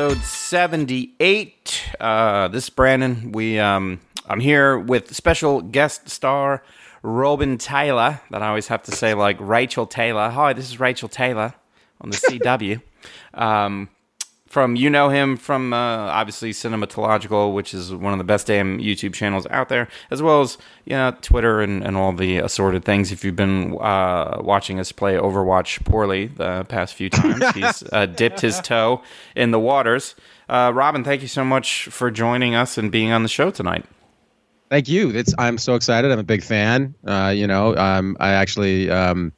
[0.00, 1.94] episode seventy-eight.
[2.00, 3.32] Uh, this is Brandon.
[3.32, 6.62] We um, I'm here with special guest star
[7.02, 8.18] Robin Taylor.
[8.30, 10.30] That I always have to say like Rachel Taylor.
[10.30, 11.52] Hi, this is Rachel Taylor
[12.00, 12.80] on the CW.
[13.34, 13.90] um,
[14.50, 18.78] from you know him from uh, obviously cinematological which is one of the best damn
[18.78, 22.84] youtube channels out there as well as you know twitter and, and all the assorted
[22.84, 27.82] things if you've been uh, watching us play overwatch poorly the past few times he's
[27.92, 29.00] uh, dipped his toe
[29.34, 30.16] in the waters
[30.48, 33.86] uh, robin thank you so much for joining us and being on the show tonight
[34.70, 35.10] Thank you.
[35.10, 36.12] It's I'm so excited.
[36.12, 36.94] I'm a big fan.
[37.04, 39.32] Uh, you know, um, I actually um,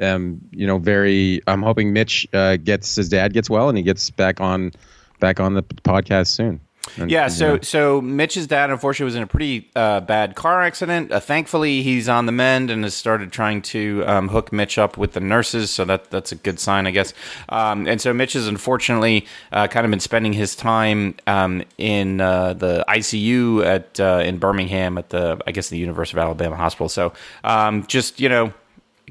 [0.00, 1.40] am you know very.
[1.46, 4.72] I'm hoping Mitch uh, gets his dad gets well and he gets back on
[5.20, 6.60] back on the podcast soon.
[6.96, 7.60] And, Yeah, so know.
[7.62, 11.10] so Mitch's dad unfortunately was in a pretty uh, bad car accident.
[11.10, 14.96] Uh, thankfully, he's on the mend and has started trying to um, hook Mitch up
[14.96, 15.70] with the nurses.
[15.70, 17.12] So that that's a good sign, I guess.
[17.48, 22.20] Um, and so Mitch has unfortunately uh, kind of been spending his time um, in
[22.20, 26.56] uh, the ICU at uh, in Birmingham at the I guess the University of Alabama
[26.56, 26.88] Hospital.
[26.88, 27.12] So
[27.44, 28.52] um, just you know,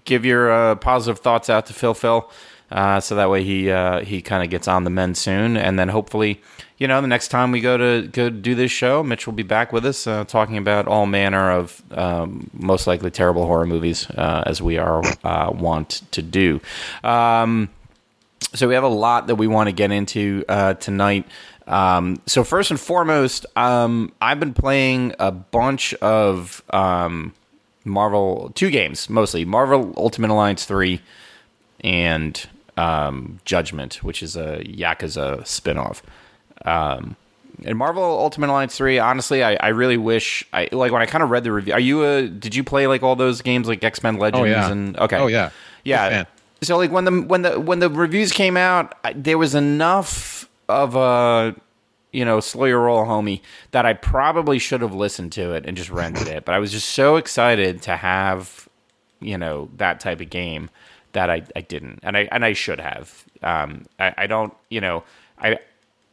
[0.05, 2.29] give your uh, positive thoughts out to Phil Phil.
[2.71, 5.77] Uh, so that way he uh, he kind of gets on the mend soon, and
[5.77, 6.41] then hopefully,
[6.79, 9.43] you know, the next time we go to go do this show, Mitch will be
[9.43, 14.09] back with us uh, talking about all manner of um, most likely terrible horror movies,
[14.09, 16.59] uh, as we are uh, want to do.
[17.03, 17.69] Um,
[18.55, 21.27] so we have a lot that we want to get into uh, tonight.
[21.67, 27.33] Um, so first and foremost, um, I've been playing a bunch of um,
[27.85, 31.01] Marvel two games mostly Marvel Ultimate Alliance three
[31.81, 32.47] and
[32.77, 36.01] um, Judgment, which is a Yakuza spinoff.
[36.65, 37.15] Um,
[37.63, 41.23] and Marvel Ultimate Alliance three, honestly, I, I really wish I like when I kind
[41.23, 41.73] of read the review.
[41.73, 42.27] Are you a?
[42.27, 44.41] Did you play like all those games like X Men Legends?
[44.41, 44.69] Oh, yeah.
[44.71, 45.51] And okay, Oh, yeah.
[45.83, 46.23] yeah.
[46.61, 50.49] So like when the when the when the reviews came out, I, there was enough
[50.67, 51.55] of a
[52.15, 55.75] you know slow your roll, homie, that I probably should have listened to it and
[55.75, 56.45] just rented it.
[56.45, 58.69] But I was just so excited to have
[59.19, 60.69] you know that type of game
[61.11, 63.25] that I, I didn't, and I and I should have.
[63.43, 65.03] Um, I, I don't, you know,
[65.37, 65.59] I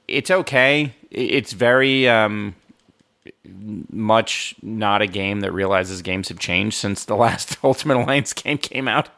[0.08, 0.94] it's okay.
[1.10, 2.56] It's very um,
[3.90, 8.58] much not a game that realizes games have changed since the last Ultimate Alliance game
[8.58, 9.08] came out.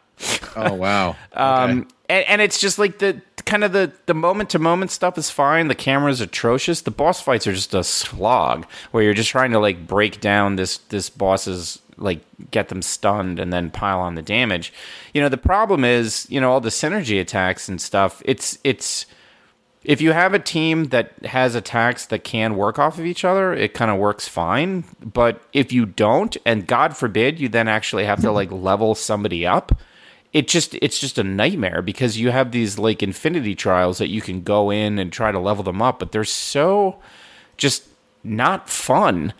[0.55, 1.17] oh wow.
[1.33, 5.19] Um, and, and it's just like the kind of the the moment to moment stuff
[5.19, 5.69] is fine.
[5.69, 6.83] The camera's atrocious.
[6.83, 10.57] The boss fights are just a slog where you're just trying to like break down
[10.57, 14.73] this this boss's like get them stunned and then pile on the damage.
[15.13, 18.23] You know, the problem is, you know, all the synergy attacks and stuff.
[18.25, 19.07] It's it's
[19.85, 23.53] if you have a team that has attacks that can work off of each other,
[23.53, 24.85] it kind of works fine.
[25.01, 29.47] But if you don't, and God forbid, you then actually have to like level somebody
[29.47, 29.79] up,
[30.35, 34.21] it just it's just a nightmare because you have these like infinity trials that you
[34.21, 36.99] can go in and try to level them up, but they're so
[37.57, 37.87] just
[38.23, 39.33] not fun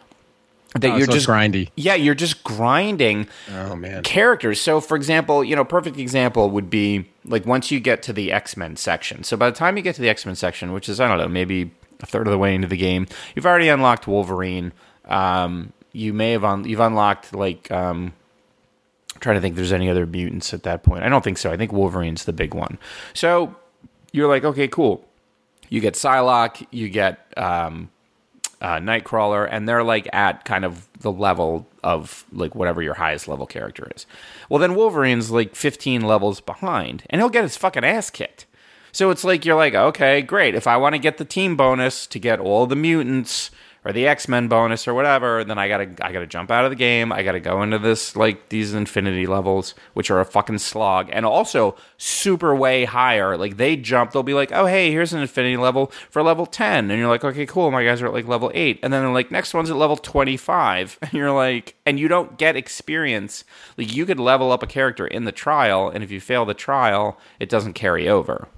[0.77, 1.71] that Oh, you're so just grindy.
[1.77, 4.03] Yeah, you're just grinding Oh man.
[4.03, 4.61] characters.
[4.61, 8.33] So, for example, you know, perfect example would be like once you get to the
[8.33, 9.23] X Men section.
[9.25, 11.19] So, by the time you get to the X Men section, which is I don't
[11.19, 13.07] know, maybe a third of the way into the game,
[13.37, 14.73] you've already unlocked Wolverine.
[15.05, 18.13] Um, you may have un- you've unlocked like um,
[19.21, 19.53] Trying to think.
[19.53, 21.05] If there's any other mutants at that point?
[21.05, 21.51] I don't think so.
[21.51, 22.79] I think Wolverine's the big one.
[23.13, 23.55] So
[24.13, 25.05] you're like, okay, cool.
[25.69, 26.67] You get Psylocke.
[26.71, 27.91] You get um,
[28.61, 33.29] uh, Nightcrawler, and they're like at kind of the level of like whatever your highest
[33.29, 34.07] level character is.
[34.49, 38.47] Well, then Wolverine's like 15 levels behind, and he'll get his fucking ass kicked.
[38.91, 40.55] So it's like you're like, okay, great.
[40.55, 43.51] If I want to get the team bonus to get all the mutants
[43.85, 46.71] or the X Men bonus or whatever, then I gotta I gotta jump out of
[46.71, 47.13] the game.
[47.13, 51.27] I gotta go into this like these infinity levels, which are a fucking slog, and
[51.27, 53.37] also super way higher.
[53.37, 56.91] Like they jump, they'll be like, oh hey, here's an infinity level for level ten,
[56.91, 57.71] and you're like, okay, cool.
[57.71, 59.97] My guys are at like level eight, and then they're like, next one's at level
[59.97, 63.45] twenty five, and you're like, and you don't get experience.
[63.77, 66.55] Like you could level up a character in the trial, and if you fail the
[66.55, 68.49] trial, it doesn't carry over.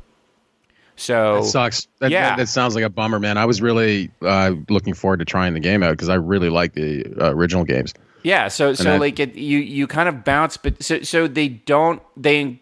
[0.96, 1.86] So That sucks.
[2.00, 2.30] That, Yeah.
[2.30, 3.38] that, that sounds like a bummer, man.
[3.38, 6.72] I was really uh, looking forward to trying the game out because I really like
[6.74, 7.94] the uh, original games.
[8.22, 11.48] Yeah, so so I- like it, you you kind of bounce, but so so they
[11.48, 12.60] don't they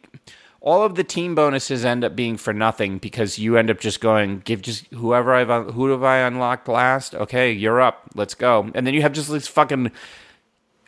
[0.60, 4.00] all of the team bonuses end up being for nothing because you end up just
[4.00, 7.14] going give just whoever I've who have I unlocked last?
[7.14, 8.10] Okay, you're up.
[8.14, 8.70] Let's go.
[8.74, 9.90] And then you have just these fucking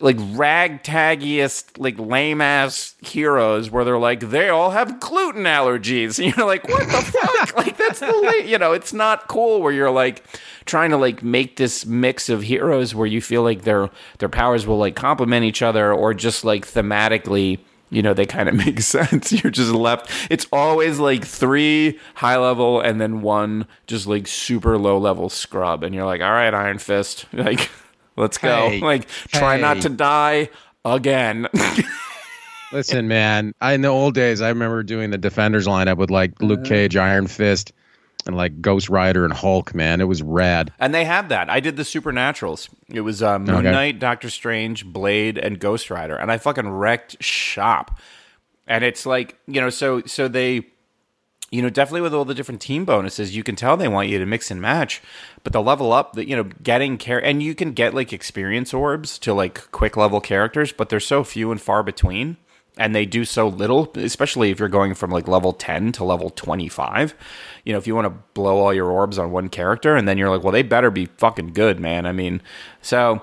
[0.01, 6.19] like ragtaggiest, like lame ass heroes where they're like, they all have gluten allergies.
[6.27, 7.57] And you're like, what the fuck?
[7.57, 10.23] Like that's the la- you know, it's not cool where you're like
[10.67, 13.89] trying to like make this mix of heroes where you feel like their
[14.19, 17.59] their powers will like complement each other or just like thematically
[17.89, 19.33] you know, they kind of make sense.
[19.33, 20.11] You're just left.
[20.31, 25.83] It's always like three high level and then one just like super low level scrub.
[25.83, 27.71] And you're like, all right, Iron Fist, like,
[28.17, 28.69] let's go.
[28.71, 30.49] Hey, like, try not to die
[30.85, 31.49] again.
[32.73, 33.55] Listen, man.
[33.61, 36.69] I in the old days, I remember doing the Defenders lineup with like Luke Uh-huh.
[36.69, 37.73] Cage, Iron Fist,
[38.27, 39.73] and like Ghost Rider and Hulk.
[39.75, 40.73] Man, it was rad.
[40.81, 41.49] and they had that.
[41.49, 42.69] I did the Supernaturals.
[42.89, 43.71] It was uh, Moon Okay.
[43.71, 46.17] Knight, Doctor Strange, Blade, and Ghost Rider.
[46.17, 48.01] And I fucking wrecked shop.
[48.67, 50.67] And it's like, you know, so so they
[51.57, 54.19] you know, definitely with all the different team bonuses, you can tell they want you
[54.19, 55.01] to mix and match.
[55.43, 58.75] But the level up, that you know, getting care, and you can get like experience
[58.75, 62.37] orbs to like quick level characters, but they're so few and far between,
[62.77, 63.91] and they do so little.
[63.95, 67.15] Especially if you're going from like level ten to level twenty five.
[67.65, 70.19] You know, if you want to blow all your orbs on one character, and then
[70.19, 72.05] you're like, well, they better be fucking good, man.
[72.05, 72.43] I mean,
[72.83, 73.23] so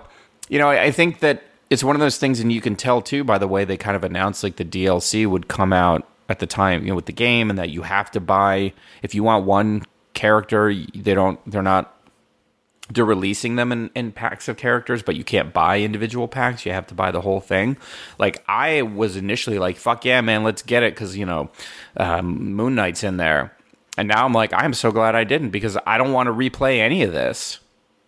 [0.50, 3.04] you know, I, I think that it's one of those things, and you can tell
[3.04, 6.40] too by the way they kind of announced like the DLC would come out at
[6.40, 9.22] the time, you know, with the game, and that you have to buy if you
[9.22, 9.84] want one
[10.16, 11.96] character, they don't, they're not,
[12.90, 16.66] they're releasing them in, in packs of characters, but you can't buy individual packs.
[16.66, 17.78] You have to buy the whole thing.
[18.18, 21.52] Like I was initially like, fuck yeah, man, let's get it because you know,
[21.98, 23.56] um, Moon Knight's in there,
[23.96, 26.80] and now I'm like, I'm so glad I didn't because I don't want to replay
[26.80, 27.60] any of this.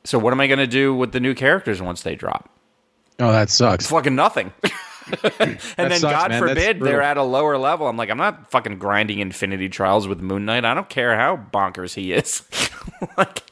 [0.04, 2.50] So what am I going to do with the new characters once they drop?
[3.19, 3.88] Oh, that sucks.
[3.88, 4.51] fucking nothing.
[5.40, 6.40] and then sucks, God man.
[6.40, 7.88] Forbid they're at a lower level.
[7.88, 10.66] I'm like, I'm not fucking grinding Infinity Trials with Moon Knight.
[10.66, 12.44] I don't care how bonkers he is.
[13.18, 13.44] like,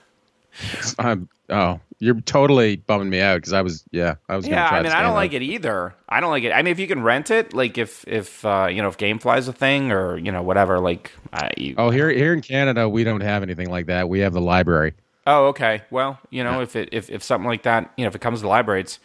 [0.99, 4.47] I'm, oh, you're totally bumming me out because I was, yeah, I was.
[4.47, 5.95] yeah, Yeah, I mean, I don't like it either.
[6.09, 6.51] I don't like it.
[6.51, 9.47] I mean, if you can rent it, like if if uh, you know if GameFly's
[9.47, 11.75] a thing or you know whatever, like I.
[11.77, 14.09] Oh, here, here in Canada, we don't have anything like that.
[14.09, 14.93] We have the library.
[15.25, 15.83] Oh, okay.
[15.89, 18.39] Well, you know, if it if, if something like that, you know, if it comes
[18.39, 18.99] to the library, it's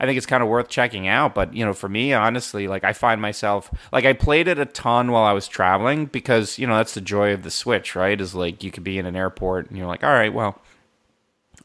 [0.00, 1.34] I think it's kind of worth checking out.
[1.34, 4.64] But you know, for me, honestly, like I find myself like I played it a
[4.64, 8.18] ton while I was traveling because you know that's the joy of the Switch, right?
[8.20, 10.58] Is like you could be in an airport and you're like, all right, well,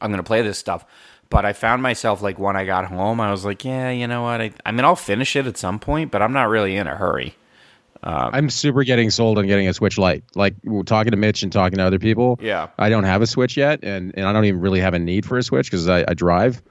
[0.00, 0.84] I'm gonna play this stuff.
[1.28, 4.22] But I found myself like when I got home, I was like, yeah, you know
[4.22, 4.40] what?
[4.40, 6.94] I, I mean, I'll finish it at some point, but I'm not really in a
[6.94, 7.34] hurry.
[8.02, 10.22] I'm super getting sold on getting a Switch Lite.
[10.36, 12.38] Like we're talking to Mitch and talking to other people.
[12.40, 12.68] Yeah.
[12.78, 15.26] I don't have a Switch yet, and, and I don't even really have a need
[15.26, 16.62] for a Switch because I, I drive.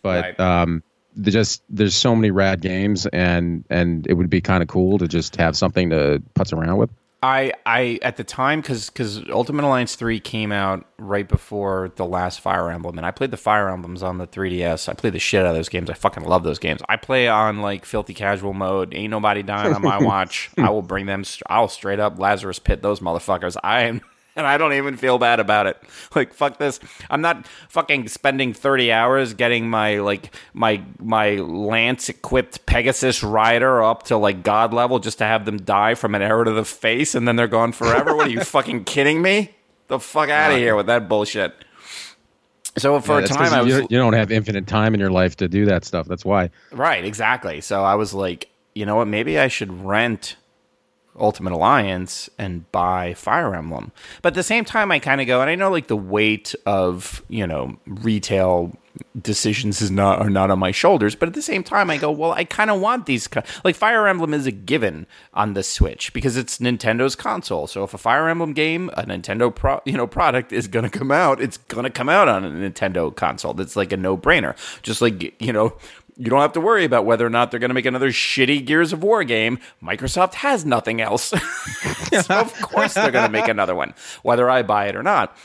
[0.00, 0.40] But Right.
[0.40, 0.82] um,
[1.22, 5.08] just there's so many rad games, and and it would be kind of cool to
[5.08, 6.90] just have something to putz around with.
[7.20, 12.06] I I at the time because because Ultimate Alliance three came out right before the
[12.06, 14.88] last Fire Emblem, and I played the Fire Emblems on the 3DS.
[14.88, 15.90] I played the shit out of those games.
[15.90, 16.80] I fucking love those games.
[16.88, 18.94] I play on like filthy casual mode.
[18.94, 20.50] Ain't nobody dying on my watch.
[20.56, 21.24] I will bring them.
[21.48, 23.56] I'll straight up Lazarus pit those motherfuckers.
[23.64, 24.00] I am.
[24.38, 25.76] And I don't even feel bad about it.
[26.14, 26.80] Like fuck this.
[27.10, 33.82] I'm not fucking spending 30 hours getting my like my my lance equipped Pegasus rider
[33.82, 36.64] up to like god level just to have them die from an arrow to the
[36.64, 38.16] face and then they're gone forever.
[38.16, 39.50] what are you fucking kidding me?
[39.88, 41.54] The fuck out of here with that bullshit.
[42.76, 45.10] So for Yeah, a time, I was you, you don't have infinite time in your
[45.10, 46.06] life to do that stuff.
[46.06, 46.50] That's why.
[46.72, 47.60] Right, exactly.
[47.60, 49.08] So I was like, you know what?
[49.08, 50.36] Maybe I should rent
[51.18, 53.92] Ultimate Alliance and buy Fire Emblem.
[54.22, 56.54] But at the same time, I kind of go, and I know like the weight
[56.66, 58.76] of you know retail
[59.20, 61.14] decisions is not are not on my shoulders.
[61.14, 63.28] But at the same time, I go, well, I kind of want these.
[63.64, 67.66] Like Fire Emblem is a given on the Switch because it's Nintendo's console.
[67.66, 70.98] So if a Fire Emblem game, a Nintendo pro, you know product is going to
[70.98, 73.54] come out, it's going to come out on a Nintendo console.
[73.54, 74.56] That's like a no brainer.
[74.82, 75.76] Just like you know
[76.18, 78.64] you don't have to worry about whether or not they're going to make another shitty
[78.64, 79.58] Gears of War game.
[79.82, 81.26] Microsoft has nothing else.
[82.22, 85.36] so of course they're going to make another one, whether I buy it or not.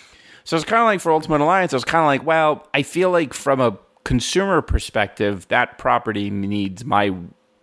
[0.43, 2.81] So it's kind of like for Ultimate Alliance, I was kind of like, well, I
[2.81, 7.13] feel like from a consumer perspective, that property needs my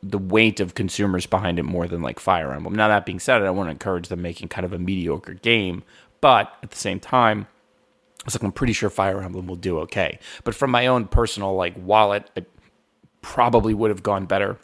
[0.02, 2.74] the weight of consumers behind it more than like Fire Emblem.
[2.74, 5.34] Now that being said, I don't want to encourage them making kind of a mediocre
[5.34, 5.82] game,
[6.22, 7.46] but at the same time,
[8.24, 10.18] it's like I'm pretty sure Fire Emblem will do okay.
[10.44, 12.44] But from my own personal like wallet, I
[13.22, 14.58] probably would have gone better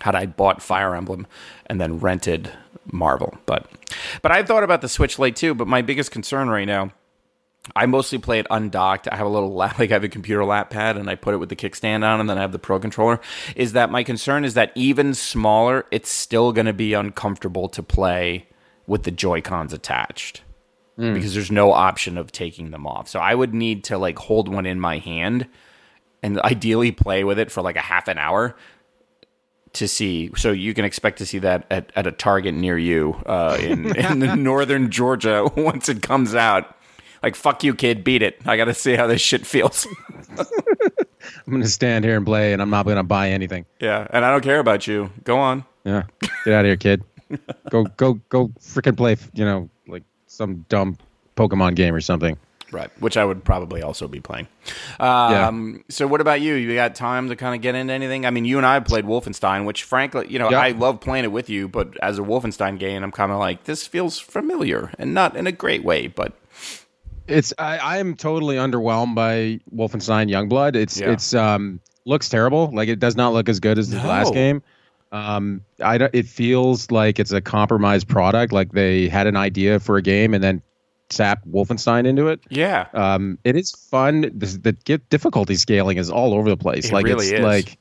[0.00, 1.26] had I bought Fire Emblem
[1.66, 2.50] and then rented
[2.90, 3.36] Marvel.
[3.46, 3.70] But
[4.22, 5.54] but I've thought about the Switch Lite too.
[5.54, 6.92] But my biggest concern right now,
[7.76, 9.08] I mostly play it undocked.
[9.10, 11.34] I have a little lap, like I have a computer lap pad, and I put
[11.34, 13.20] it with the kickstand on, and then I have the Pro controller.
[13.56, 14.44] Is that my concern?
[14.44, 18.46] Is that even smaller, it's still going to be uncomfortable to play
[18.86, 20.42] with the Joy Cons attached
[20.96, 21.14] hmm.
[21.14, 23.08] because there's no option of taking them off.
[23.08, 25.46] So I would need to like hold one in my hand
[26.22, 28.56] and ideally play with it for like a half an hour
[29.74, 30.30] to see.
[30.36, 33.96] So you can expect to see that at, at a Target near you uh, in
[33.96, 36.76] in the northern Georgia once it comes out.
[37.22, 38.40] Like fuck you, kid, beat it.
[38.46, 39.86] I got to see how this shit feels.
[40.38, 43.66] I'm going to stand here and play, and I'm not going to buy anything.
[43.78, 45.10] yeah, and I don't care about you.
[45.24, 45.64] Go on.
[45.84, 46.04] Yeah,
[46.44, 47.04] get out of here, kid.
[47.68, 49.16] go go go freaking play.
[49.34, 50.96] You know, like some dumb
[51.36, 52.38] Pokemon game or something.
[52.72, 54.46] Right, which I would probably also be playing.
[55.00, 56.54] Um, So, what about you?
[56.54, 58.26] You got time to kind of get into anything?
[58.26, 60.60] I mean, you and I played Wolfenstein, which, frankly, you know, Yeah.
[60.60, 61.68] I love playing it with you.
[61.68, 65.46] But as a Wolfenstein game, I'm kind of like, this feels familiar, and not in
[65.46, 66.06] a great way.
[66.06, 66.32] But
[67.26, 70.74] It's I I'm totally underwhelmed by Wolfenstein Youngblood.
[70.76, 71.12] It's Yeah.
[71.12, 72.70] it's um looks terrible.
[72.72, 74.08] Like it does not look as good as the No.
[74.08, 74.62] last game.
[75.12, 78.52] Um, I don't, it feels like it's a compromised product.
[78.52, 80.62] Like they had an idea for a game and then
[81.10, 82.40] sap Wolfenstein into it.
[82.50, 84.22] yeah, Um, it is fun.
[84.22, 86.86] The, the difficulty scaling is all over the place.
[86.86, 87.44] It like really it's is.
[87.44, 87.78] like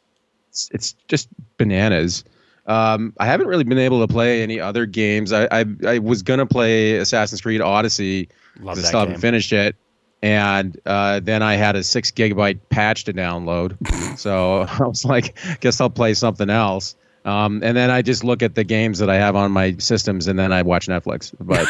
[0.50, 2.24] it's, it's just bananas.
[2.65, 5.31] Um, I haven't really been able to play any other games.
[5.33, 8.29] I I, I was gonna play Assassin's Creed Odyssey.
[8.59, 9.07] Love 'cause I that still game.
[9.09, 9.75] haven't finished it.
[10.21, 13.77] And uh, then I had a six gigabyte patch to download.
[14.19, 16.95] so I was like, guess I'll play something else.
[17.25, 20.27] Um, and then I just look at the games that I have on my systems,
[20.27, 21.33] and then I watch Netflix.
[21.39, 21.67] But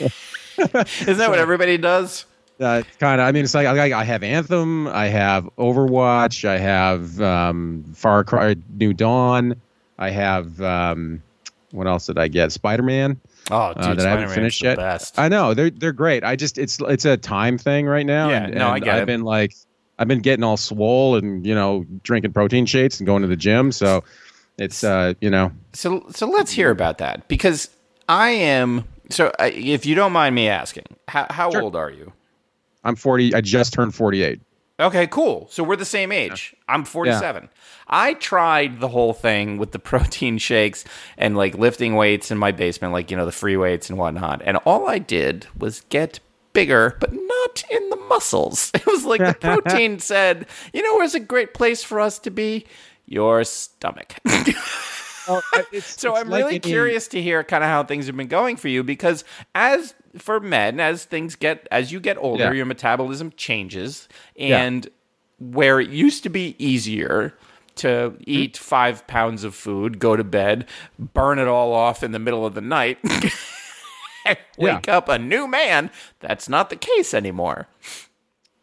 [0.58, 2.24] isn't that what everybody does?
[2.60, 3.26] uh, kind of.
[3.26, 8.24] I mean, it's like I, I have Anthem, I have Overwatch, I have um, Far
[8.24, 9.54] Cry New Dawn,
[9.98, 11.22] I have um,
[11.72, 12.52] what else did I get?
[12.52, 13.20] Spider Man.
[13.50, 14.76] Oh, dude, Uh, that I haven't finished yet.
[14.76, 15.18] Best.
[15.18, 16.24] I know they're they're great.
[16.24, 18.30] I just it's it's a time thing right now.
[18.30, 19.06] Yeah, and, no, I and get I've it.
[19.06, 19.54] been like
[19.98, 23.36] I've been getting all swole and you know drinking protein shakes and going to the
[23.36, 23.70] gym.
[23.70, 24.02] So
[24.58, 27.70] it's uh you know So so let's hear about that because
[28.08, 28.84] I am.
[29.10, 31.62] So I- if you don't mind me asking, how, how Sure.
[31.62, 32.12] old are you?
[32.84, 33.34] I'm 40.
[33.34, 34.40] I just turned 48.
[34.78, 35.48] Okay, cool.
[35.50, 36.54] So we're the same age.
[36.68, 37.48] I'm 47.
[37.88, 40.84] I tried the whole thing with the protein shakes
[41.16, 44.42] and like lifting weights in my basement, like, you know, the free weights and whatnot.
[44.44, 46.20] And all I did was get
[46.52, 48.70] bigger, but not in the muscles.
[48.74, 52.30] It was like the protein said, you know, where's a great place for us to
[52.30, 52.66] be?
[53.06, 54.16] Your stomach.
[55.82, 58.82] So I'm really curious to hear kind of how things have been going for you
[58.82, 62.52] because as for men, as things get as you get older, Yeah.
[62.52, 64.62] your metabolism changes Yeah.
[64.62, 64.88] and
[65.38, 67.34] where it used to be easier
[67.76, 68.22] to Mm-hmm.
[68.26, 70.66] eat five pounds of food, go to bed,
[70.98, 72.98] burn it all off in the middle of the night,
[74.58, 75.90] wake up a new man,
[76.20, 77.68] that's not the case anymore.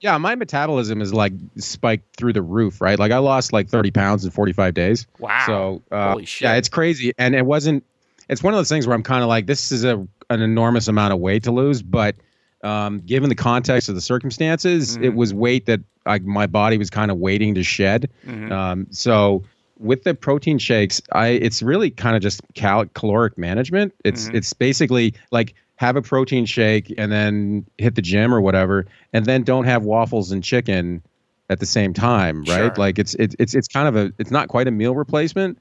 [0.03, 3.00] Yeah, my metabolism is like spiked through the roof, right?
[3.00, 5.07] Like I lost like 30 pounds in 45 days.
[5.17, 5.43] Wow.
[5.45, 6.41] So uh, Holy shit.
[6.45, 7.86] yeah, it's crazy, and it wasn't.
[8.29, 10.88] It's one of those things where I'm kind of like, this is a an enormous
[10.88, 12.15] amount of weight to lose, but
[12.63, 15.03] um, given the context of the circumstances, Mm-hmm.
[15.05, 18.10] it was weight that I, my body was kind of waiting to shed.
[18.25, 18.51] Mm-hmm.
[18.51, 19.43] Um, so
[19.79, 23.93] with the protein shakes, I it's really kind of just cal- caloric management.
[24.03, 24.36] It's Mm-hmm.
[24.38, 29.25] it's basically like have a protein shake and then hit the gym or whatever, and
[29.25, 31.01] then don't have waffles and chicken
[31.49, 32.57] at the same time, right?
[32.57, 32.73] Sure.
[32.77, 35.57] Like it's it's it's it's kind of a it's not quite a meal replacement,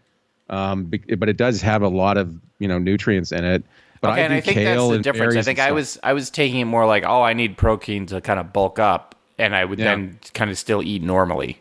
[0.50, 0.84] um,
[1.18, 3.64] but it does have a lot of you know nutrients in it.
[4.00, 5.36] But okay, I and I think that's the difference.
[5.36, 8.20] I think I was I was taking it more like, oh, I need protein to
[8.20, 9.86] kind of bulk up, and I would Yeah.
[9.96, 11.60] then kind of still eat normally.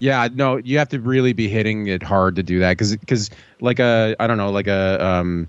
[0.00, 3.30] Yeah, no, you have to really be hitting it hard to do that because because
[3.60, 5.48] like a I don't know like a um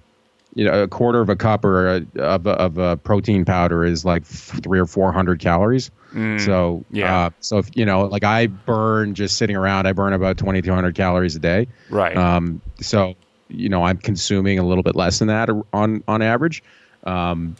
[0.55, 3.83] you know a quarter of a cup or a, of a, of a protein powder
[3.83, 5.91] is like three or four hundred calories.
[6.39, 7.25] so yeah.
[7.25, 10.61] uh, so if you know like I burn just sitting around I burn about twenty
[10.61, 11.67] two hundred calories a day.
[11.89, 12.17] Right.
[12.17, 13.15] Um, so
[13.47, 16.63] you know I'm consuming a little bit less than that on on average.
[17.03, 17.55] Um,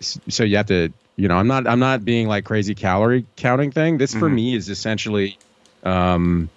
[0.00, 3.70] so you have to you know I'm not I'm not being like crazy calorie counting
[3.70, 3.98] thing.
[3.98, 5.38] This for me is essentially
[5.84, 6.50] um,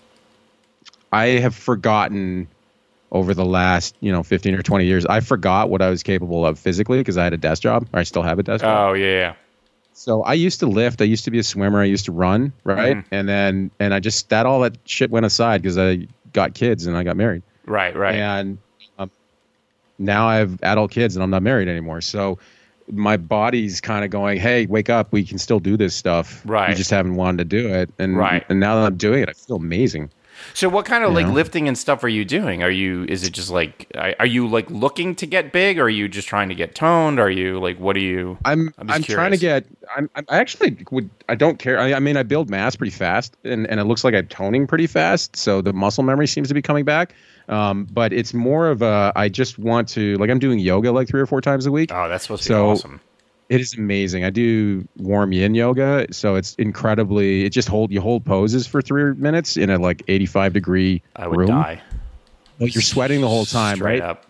[1.12, 2.48] I have forgotten
[3.12, 6.46] over the last you know 15 or 20 years I forgot what I was capable
[6.46, 8.90] of physically because I had a desk job or I still have a desk job.
[8.90, 9.34] oh yeah, yeah.
[9.98, 11.02] So I used to lift.
[11.02, 11.80] I used to be a swimmer.
[11.80, 12.98] I used to run, right?
[12.98, 13.06] Mhm.
[13.12, 16.86] And then and I just that all that shit went aside because I got kids
[16.86, 17.44] and I got married.
[17.66, 18.16] right, right.
[18.16, 18.58] And
[19.00, 19.10] um,
[19.98, 22.02] now I have adult kids and I'm not married anymore.
[22.02, 22.40] So
[22.92, 25.14] my body's kind of going, "Hey, wake up!
[25.14, 26.42] We can still do this stuff.
[26.46, 26.70] Right.
[26.72, 28.44] You just haven't wanted to do it." And Right.
[28.50, 30.10] and now that I'm doing it, I feel amazing.
[30.54, 31.34] So what kind of You like know?
[31.34, 32.64] lifting and stuff are you doing?
[32.64, 35.80] Are you is it just like are you like looking to get big?
[35.80, 37.20] Or are you just trying to get toned?
[37.20, 38.38] Are you like what are you?
[38.46, 39.66] I'm I'm I'm, trying to get.
[39.96, 41.10] I'm, I'm I actually would.
[41.30, 41.80] I don't care.
[41.80, 44.68] I, I mean, I build mass pretty fast, and, and it looks like I'm toning
[44.68, 45.36] pretty fast.
[45.36, 47.14] So the muscle memory seems to be coming back.
[47.48, 49.12] Um, but it's more of a.
[49.16, 50.30] I just want to like.
[50.30, 51.92] I'm doing yoga like three or four times a week.
[51.94, 53.02] Oh, that's supposed to So- be awesome.
[53.50, 54.24] It is amazing.
[54.24, 57.46] I do warm yin yoga, so it's incredibly.
[57.46, 61.28] It just hold you hold poses for three minutes in a like 85 degree I
[61.28, 61.48] would room.
[61.50, 61.82] die.
[62.60, 64.10] Well, you're sweating the whole time, Straight right?
[64.10, 64.26] Up.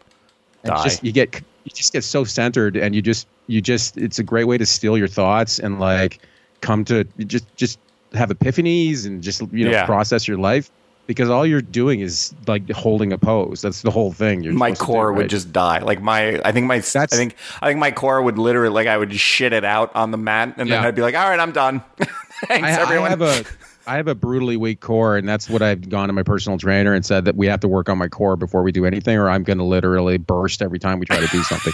[0.63, 0.83] And Die.
[0.83, 4.23] just you get you just get so centered and you just you just it's a
[4.23, 6.19] great way to steal your thoughts and like
[6.61, 7.79] come to just just
[8.13, 9.85] have epiphanies and just you know Yeah.
[9.85, 10.69] process your life
[11.07, 13.61] because all you're doing is like holding a pose.
[13.61, 14.43] That's the whole thing.
[14.43, 15.79] You're my to do, core would just die.
[15.79, 18.97] Like my, I think my, I think, I think my core would literally, like, I
[18.97, 21.51] would shit it out on the mat, and then I'd be like, all right, I'm
[21.51, 21.83] done.
[22.47, 23.43] Thanks, I, I have a
[23.87, 26.93] I have a brutally weak core, and that's what I've gone to my personal trainer
[26.93, 29.29] and said that we have to work on my core before we do anything, or
[29.29, 31.73] I'm going to literally burst every time we try to do something.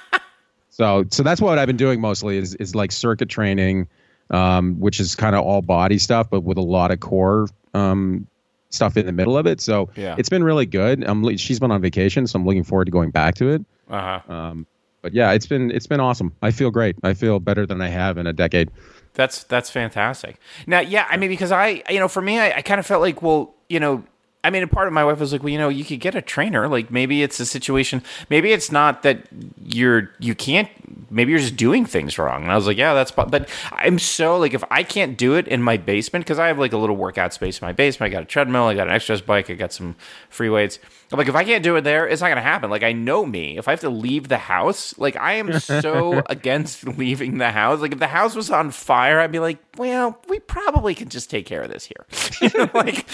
[0.70, 3.88] so, so that's what I've been doing mostly is is like circuit training,
[4.30, 8.26] um, which is kind of all body stuff, but with a lot of core um,
[8.74, 9.60] stuff in the middle of it.
[9.60, 10.16] So Yeah.
[10.18, 11.02] it's been really good.
[11.04, 13.64] I'm she's been on vacation, so I'm looking forward to going back to it.
[13.88, 14.32] uh-huh.
[14.32, 14.66] Um,
[15.02, 16.32] but yeah, it's been it's been awesome.
[16.42, 16.96] I feel great.
[17.02, 18.70] I feel better than I have in a decade.
[19.14, 20.38] That's that's fantastic.
[20.66, 23.00] Now, yeah, I mean, because I, you know, for me, I, I kind of felt
[23.02, 24.02] like, well, you know,
[24.42, 26.14] I mean, a part of my wife was like, well, you know, you could get
[26.14, 26.68] a trainer.
[26.68, 28.02] Like, maybe it's a situation.
[28.28, 29.18] Maybe it's not that
[29.64, 30.68] you're you can't.
[31.10, 32.42] Maybe you're just doing things wrong.
[32.42, 33.10] And I was like, yeah, that's.
[33.10, 36.58] But I'm so like, if I can't do it in my basement, because I have
[36.58, 38.12] like a little workout space in my basement.
[38.12, 38.64] I got a treadmill.
[38.64, 39.50] I got an exercise bike.
[39.50, 39.96] I got some
[40.28, 40.78] free weights.
[41.12, 42.70] I'm like, if I can't do it there, it's not gonna happen.
[42.70, 43.56] Like, I know me.
[43.56, 47.80] If I have to leave the house, like, I am so against leaving the house.
[47.80, 51.30] Like, if the house was on fire, I'd be like, well, we probably can just
[51.30, 52.04] take care of this here.
[52.40, 53.06] You know, like,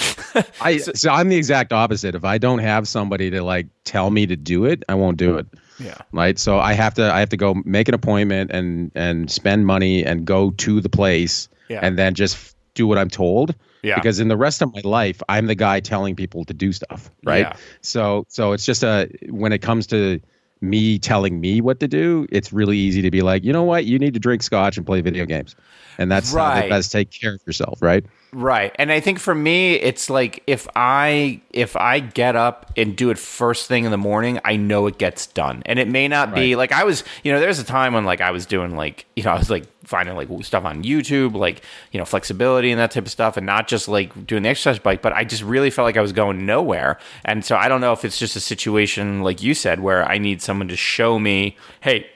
[0.61, 2.15] I so I'm the exact opposite.
[2.15, 5.37] If I don't have somebody to like tell me to do it, I won't do
[5.37, 5.47] it.
[5.81, 6.39] Yeah, Right.
[6.39, 10.05] So I have to I have to go make an appointment and and spend money
[10.05, 11.81] and go to the place Yeah.
[11.83, 13.55] and then just do what I'm told.
[13.83, 13.95] Yeah.
[13.97, 17.11] Because in the rest of my life, I'm the guy telling people to do stuff.
[17.25, 17.41] Right.
[17.47, 17.57] Yeah.
[17.81, 20.21] So so it's just a when it comes to
[20.63, 23.87] me telling me what to do, it's really easy to be like, you know what,
[23.87, 25.57] you need to drink scotch and play video games,
[25.97, 26.63] and that's how Right.
[26.65, 27.81] the best take care of yourself.
[27.81, 28.05] Right.
[28.33, 28.73] Right.
[28.77, 33.11] And I think for me it's like if I if I get up and do
[33.11, 35.65] it first thing in the morning, I know it gets done.
[35.67, 38.21] And it may not be like I was, you know, there's a time when like
[38.21, 41.63] I was doing like, you know, I was like finding like stuff on YouTube, like,
[41.91, 44.79] you know, flexibility and that type of stuff and not just like doing the exercise
[44.79, 47.01] bike, but I just really felt like I was going nowhere.
[47.25, 50.19] And so I don't know if it's just a situation like you said where I
[50.19, 52.07] need someone to show me, "Hey,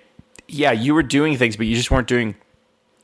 [0.46, 2.36] yeah, you were doing things, but you just weren't doing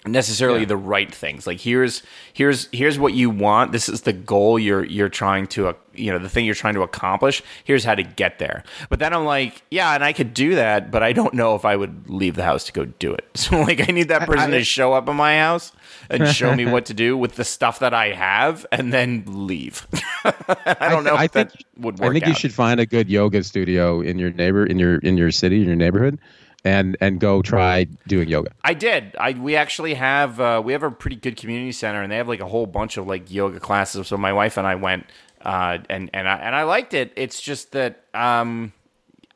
[0.06, 0.66] necessarily Yeah.
[0.66, 1.46] the right things.
[1.46, 3.72] Like here's here's here's what you want.
[3.72, 6.74] This is the goal you're you're trying to uh, you know the thing you're trying
[6.74, 7.42] to accomplish.
[7.64, 8.64] Here's how to get there.
[8.88, 11.64] But then i'm like yeah and i could do that but i don't know if
[11.64, 13.26] i would leave the house to go do it.
[13.34, 15.72] So like i need that person I- to show up at my house
[16.08, 19.86] and show me what to do with the stuff that i have and then leave.
[20.24, 22.86] I don't know I if think that would work I think you should find a
[22.86, 26.18] good yoga studio in your neighbor in your in your city in your neighborhood,
[26.64, 28.50] and and go try doing yoga.
[28.64, 29.14] I did.
[29.18, 32.28] I we actually have uh, we have a pretty good community center, and they have
[32.28, 34.08] like a whole bunch of like yoga classes.
[34.08, 35.06] So my wife and I went,
[35.42, 37.12] uh, and and I and I liked it.
[37.16, 38.72] It's just that um,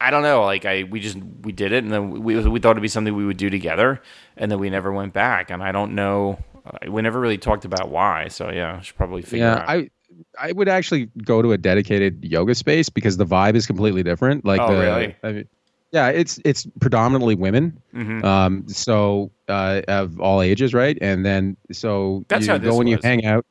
[0.00, 0.42] I don't know.
[0.44, 3.14] Like I we just we did it, and then we we thought it'd be something
[3.14, 4.02] we would do together,
[4.37, 5.50] and then we never went back.
[5.50, 6.38] And I don't know.
[6.66, 8.28] uh, We never really talked about why.
[8.28, 9.68] So yeah, I should probably figure Yeah, out.
[9.68, 9.90] I
[10.38, 14.44] I would actually go to a dedicated yoga space because the vibe is completely different.
[14.44, 15.16] Like Oh, the, really?
[15.24, 15.48] I mean,
[15.94, 17.80] yeah, it's it's predominantly women.
[17.94, 18.24] Mhm.
[18.24, 20.98] Um, so uh, of all ages, right?
[21.00, 23.46] And then so That's you how go when you hang out,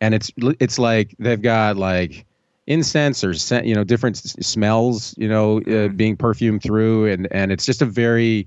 [0.00, 2.26] and it's it's like they've got like
[2.66, 5.96] incense or scent, you know different s- smells, you know, uh, Mhm.
[5.96, 8.46] being perfumed through, and and it's just a very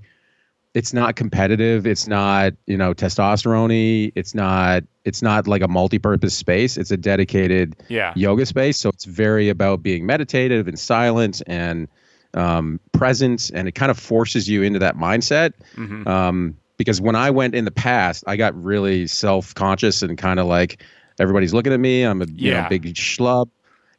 [0.74, 1.86] it's not competitive.
[1.86, 4.12] It's not you know testosterone.
[4.14, 6.76] It's not it's not like a multi-purpose space.
[6.76, 8.12] It's a dedicated yeah.
[8.14, 8.76] yoga space.
[8.78, 11.88] So it's very about being meditative and silent and
[12.34, 15.52] um, present, and it kind of forces you into that mindset.
[15.76, 16.06] Mhm.
[16.06, 20.46] Um, because when I went in the past, I got really self-conscious and kind of
[20.46, 20.82] like
[21.18, 22.02] everybody's looking at me.
[22.02, 22.62] I'm a you Yeah.
[22.62, 23.48] know, big schlub,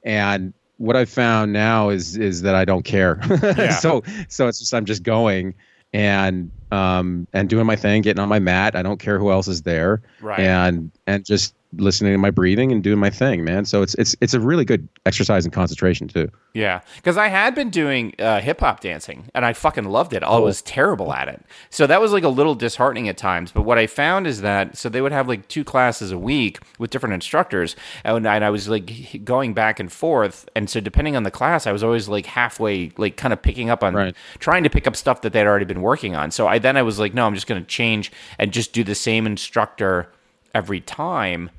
[0.03, 3.19] and what I've found now is is that I don't care.
[3.43, 3.71] Yeah.
[3.71, 5.53] so so it's just I'm just going
[5.91, 8.75] and um and doing my thing, getting on my mat.
[8.75, 10.39] I don't care who else is there, Right.
[10.39, 13.63] and and just listening to my breathing and doing my thing, man.
[13.65, 16.29] So it's it's it's a really good exercise and concentration too.
[16.55, 20.23] Yeah, because I had been doing uh, hip hop dancing and I fucking loved it.
[20.23, 23.51] I was terrible at it, so that was like a little disheartening at times.
[23.51, 26.59] But what I found is that so they would have like two classes a week
[26.79, 30.49] with different instructors, and I, and I was like going back and forth.
[30.55, 33.69] And so depending on the class, I was always like halfway, like kind of picking
[33.69, 34.15] up on Right.
[34.39, 36.31] trying to pick up stuff that they'd already been working on.
[36.31, 38.83] So I then I was like, no, I'm just going to change and just do
[38.83, 40.11] the same instructor
[40.55, 41.51] every time.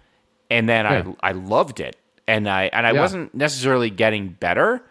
[0.51, 1.13] And then Yeah.
[1.23, 3.01] I I loved it, and I and I Yeah.
[3.01, 4.83] wasn't necessarily getting better,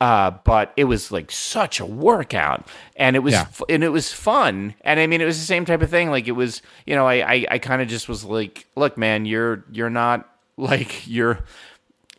[0.00, 3.40] uh, but it was like such a workout, and it was Yeah.
[3.42, 6.10] f- and it was fun, and I mean it was the same type of thing.
[6.10, 9.26] Like it was, you know, I I, I kind of just was like, look, man,
[9.26, 11.40] you're you're not like you're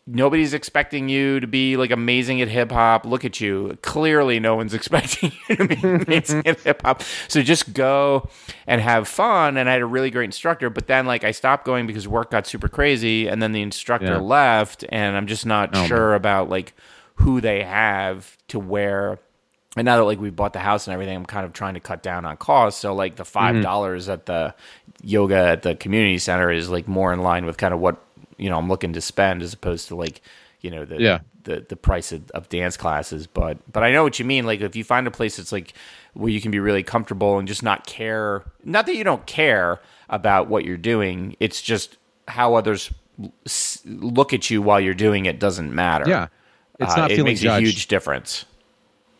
[0.06, 3.06] nobody's expecting you to be like amazing at hip hop.
[3.06, 3.78] Look at you.
[3.82, 7.02] Clearly, no one's expecting you to be amazing at hip hop.
[7.28, 8.28] So just go
[8.66, 9.56] and have fun.
[9.56, 10.70] And I had a really great instructor.
[10.70, 14.06] But then, like, I stopped going because work got super crazy, and then the instructor
[14.14, 14.18] Yeah.
[14.18, 16.74] left, and I'm just not Oh, sure about like
[17.16, 19.18] who they have to where.
[19.76, 21.80] And now that like we bought the house and everything, I'm kind of trying to
[21.80, 22.80] cut down on costs.
[22.80, 23.62] So like the five Mm-hmm.
[23.62, 24.54] dollars at the
[25.02, 27.96] yoga at the community center is like more in line with kind of what
[28.42, 30.20] you know I'm looking to spend as opposed to like
[30.60, 31.18] you know the Yeah.
[31.44, 33.26] the the price of, of dance classes.
[33.26, 34.44] But but I know what you mean.
[34.46, 35.74] Like if you find a place that's like
[36.14, 38.44] where you can be really comfortable and just not care.
[38.64, 41.36] Not that you don't care about what you're doing.
[41.40, 41.96] It's just
[42.28, 42.90] how others
[43.84, 46.08] look at you while you're doing it doesn't matter.
[46.08, 46.26] Yeah.
[46.80, 47.62] It's Uh, it makes judged.
[47.62, 48.44] a huge difference.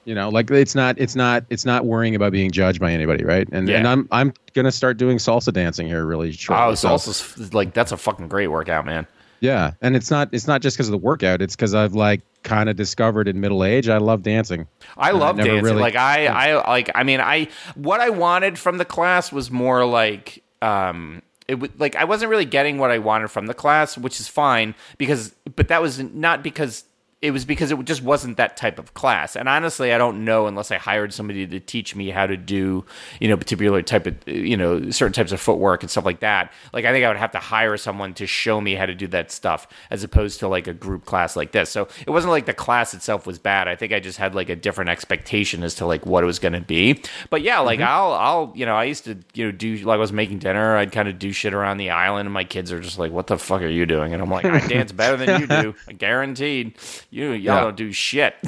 [0.05, 3.25] You know, like it's not it's not it's not worrying about being judged by anybody,
[3.25, 3.49] right?
[3.53, 3.79] And Yeah.
[3.79, 6.65] and I'm I'm gonna start doing salsa dancing here really shortly.
[6.65, 9.07] Oh, so- salsa's like that's a fucking great workout, man.
[9.41, 11.41] Yeah, and it's not it's not just because of the workout.
[11.43, 14.67] It's because I've like kind of discovered in middle age I love dancing.
[14.97, 15.65] I love never dancing.
[15.65, 16.91] really- like I, I like.
[16.95, 21.79] I mean, I what I wanted from the class was more like, um, it would
[21.81, 25.35] like I wasn't really getting what I wanted from the class, which is fine because,
[25.57, 26.85] but that was not because
[27.23, 29.37] it was because it just wasn't that type of class.
[29.37, 32.85] And honestly, I don't know unless I hired somebody to teach me how to do,
[33.21, 36.53] you know, particular type of, you know, certain types of footwork and stuff like that.
[36.73, 39.07] Like I think I would have to hire someone to show me how to do
[39.09, 41.71] that stuff as opposed to like a group class like this.
[41.71, 43.69] So it wasn't like the class itself was bad.
[43.69, 46.41] I think I just had like a different expectation as to like what it was
[46.41, 47.03] going to be.
[47.31, 47.89] But yeah, like mm-hmm.
[47.89, 50.77] I'll, I'll, you know, I used to, you know, do like I was making dinner.
[50.77, 53.29] I'd kind of do shit around the island, and my kids are just like, "What
[53.29, 56.75] the fuck are you doing?" And I'm like, "I dance better than you do, guaranteed.
[57.13, 57.61] You, y'all Yeah.
[57.61, 58.35] don't do shit."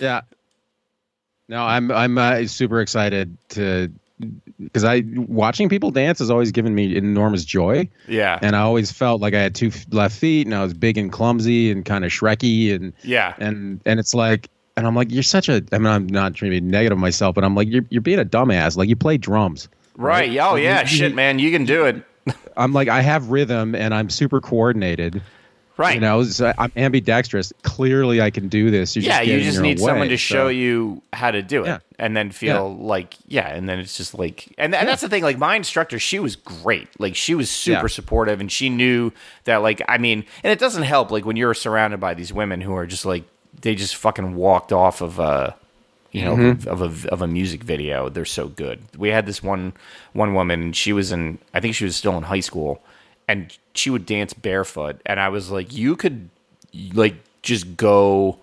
[0.00, 0.22] Yeah.
[1.48, 3.90] No, I'm I'm uh, super excited to
[4.58, 8.90] because I watching people dance has always given me enormous joy, yeah, and I always
[8.92, 12.04] felt like I had two left feet and I was big and clumsy and kind
[12.04, 15.78] of shreky and yeah, and and it's like and I'm like you're such a I
[15.78, 18.18] mean I'm not trying to be negative of myself, but I'm like you're you're being
[18.18, 18.76] a dumbass.
[18.76, 19.68] Like you play drums.
[19.96, 20.30] right.
[20.38, 22.02] Oh yeah, shit, man, you can do it.
[22.56, 25.22] I'm like I have rhythm and I'm super coordinated.
[25.78, 25.94] Right.
[25.94, 27.52] You know, so I'm ambidextrous.
[27.62, 28.96] Clearly, I can do this.
[28.96, 31.62] You're yeah, just you just need own someone way, to show you how to do
[31.64, 31.78] it, Yeah.
[32.00, 35.22] and then feel like yeah, and then it's just like, and, and that's the thing.
[35.22, 36.88] Like my instructor, she was great.
[36.98, 37.86] Like she was super Yeah.
[37.86, 39.12] supportive, and she knew
[39.44, 42.60] that like I mean, and it doesn't help like when you're surrounded by these women
[42.60, 43.22] who are just like
[43.60, 45.52] they just fucking walked off of uh
[46.10, 46.68] you know Mm-hmm.
[46.68, 48.08] of a of a music video.
[48.08, 48.80] They're so good.
[48.96, 49.74] We had this one
[50.12, 52.82] one woman, and she was in I think she was still in high school,
[53.28, 56.30] and she would dance barefoot, and I was like, you could
[56.94, 58.38] like just go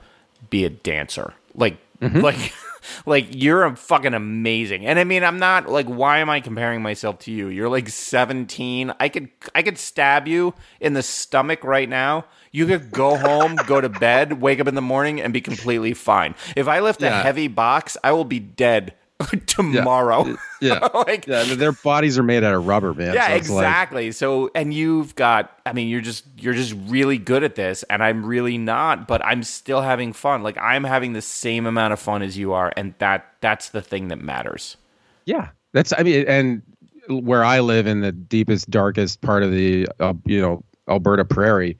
[0.49, 2.21] be a dancer, like mm-hmm.
[2.21, 2.53] like.
[3.07, 5.87] Like you're a fucking amazing, and I mean, I'm not like.
[5.87, 7.47] Why am I comparing myself to you?
[7.47, 8.93] You're like 17.
[8.99, 12.25] I could, I could stab you in the stomach right now.
[12.51, 15.95] You could go home, go to bed, wake up in the morning, and be completely
[15.95, 16.35] fine.
[16.55, 18.93] If I lift a heavy box, I will be dead
[19.47, 20.35] tomorrow.
[20.61, 20.79] Yeah.
[20.93, 23.13] like, Yeah, their bodies are made out of rubber, man.
[23.13, 24.11] yeah, So it's like- exactly.
[24.11, 28.03] so, and you've got, I mean, you're just, you're just really good at this, and
[28.03, 30.43] I'm really not, but I'm still having fun.
[30.43, 33.81] Like I'm having the same amount of fun as you are, and that, that's the
[33.81, 34.77] thing that matters.
[35.25, 35.93] yeah, that's.
[35.97, 36.61] I mean, and
[37.09, 41.77] where I live in the deepest, darkest part of the, uh, you know, Alberta prairie,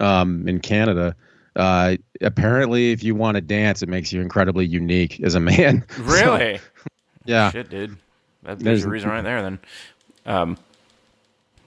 [0.00, 1.14] um, in Canada.
[1.56, 5.84] Uh, apparently, if you want to dance, it makes you incredibly unique as a man.
[5.96, 6.60] So, Really?
[7.24, 7.50] yeah.
[7.50, 7.96] Shit, dude.
[8.44, 9.42] That, There's- a reason right there.
[9.42, 9.58] Then,
[10.26, 10.58] um,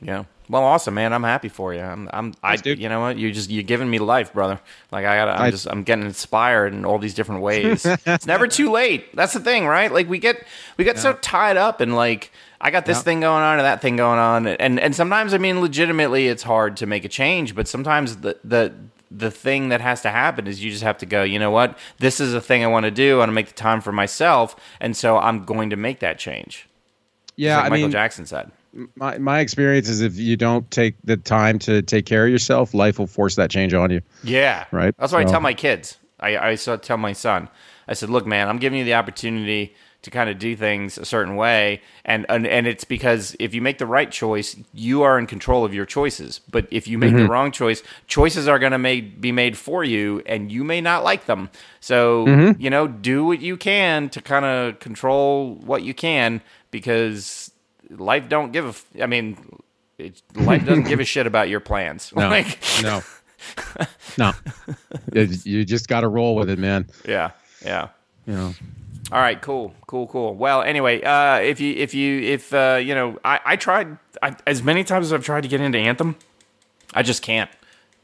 [0.01, 0.23] yeah.
[0.47, 1.13] Well, awesome, man.
[1.13, 1.81] I'm happy for you.
[1.81, 2.79] I'm, I'm, I, dude.
[2.79, 3.17] you know what?
[3.17, 4.59] You just, you're giving me life, brother.
[4.91, 7.85] Like I gotta, I'm I- just, I'm getting inspired in all these different ways.
[7.85, 9.15] it's never too late.
[9.15, 9.91] That's the thing, right?
[9.91, 10.43] Like we get,
[10.77, 13.03] we get so tied up and like, I got this Yeah.
[13.03, 16.43] thing going on and that thing going on, and and sometimes I mean, legitimately, it's
[16.43, 17.55] hard to make a change.
[17.55, 18.73] But sometimes the the
[19.11, 21.23] the thing that has to happen is you just have to go.
[21.23, 21.77] You know what?
[21.97, 23.15] This is a thing I want to do.
[23.15, 26.19] I want to make the time for myself, and so I'm going to make that
[26.19, 26.67] change.
[27.35, 28.51] Yeah, like I Michael mean, Jackson said.
[28.95, 32.73] my my experience is if you don't take the time to take care of yourself,
[32.73, 34.01] life will force that change on you.
[34.23, 34.93] Yeah, Right.
[34.97, 35.97] That's what I tell my kids.
[36.19, 37.49] I I tell my son.
[37.87, 41.03] I said, "Look, man, I'm giving you the opportunity to kind of do things a
[41.03, 45.19] certain way, and and and it's because if you make the right choice, you are
[45.19, 46.39] in control of your choices.
[46.49, 47.31] But if you make the mm-hmm.
[47.31, 51.03] wrong choice, choices are going to make be made for you, and you may not
[51.03, 51.49] like them.
[51.81, 52.61] So mm-hmm.
[52.61, 57.51] you know, do what you can to kind of control what you can, because
[57.89, 58.69] life don't give a.
[58.69, 59.37] f- I mean.
[59.97, 62.13] It, life doesn't give a shit about your plans.
[62.15, 63.01] No, Like, no,
[64.17, 64.31] no.
[65.43, 66.87] You just got to roll with it, man.
[67.05, 67.31] yeah,
[67.65, 67.89] yeah.
[68.25, 68.53] You know.
[69.11, 70.35] All right, cool, cool, cool.
[70.35, 74.35] Well, anyway, uh, if you, if you, if uh, you know, I, I tried I,
[74.45, 76.15] as many times as I've tried to get into Anthem,
[76.93, 77.49] I just can't.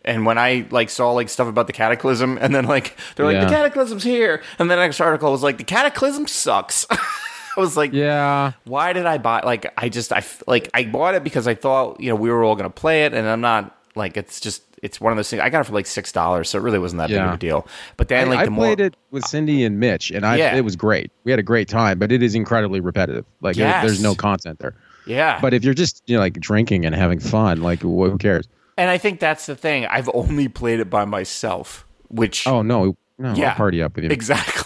[0.03, 3.35] And when I like saw like stuff about the Cataclysm, and then like they're like
[3.35, 3.45] Yeah.
[3.45, 6.87] the Cataclysm's here, and the next article was like the Cataclysm sucks.
[6.91, 8.53] I was like, Yeah.
[8.65, 9.41] why did I buy?
[9.41, 12.43] Like, I just I like I bought it because I thought you know we were
[12.43, 15.41] all gonna play it, and I'm not like it's just it's one of those things.
[15.41, 17.37] I got it for like six dollars, so it really wasn't that big of a
[17.37, 17.67] deal.
[17.97, 20.37] But then I, like I the more played it with Cindy and Mitch, and I
[20.37, 20.55] Yeah.
[20.55, 21.11] it was great.
[21.23, 23.25] We had a great time, but it is incredibly repetitive.
[23.41, 24.75] Like there- there's no content there.
[25.07, 28.47] yeah, But if you're just you know like drinking and having fun, like who cares?
[28.77, 29.85] and I think that's the thing.
[29.85, 33.49] I've only played it by myself, which Oh no, no, Yeah.
[33.49, 34.09] I'll party up with you.
[34.11, 34.63] Exactly.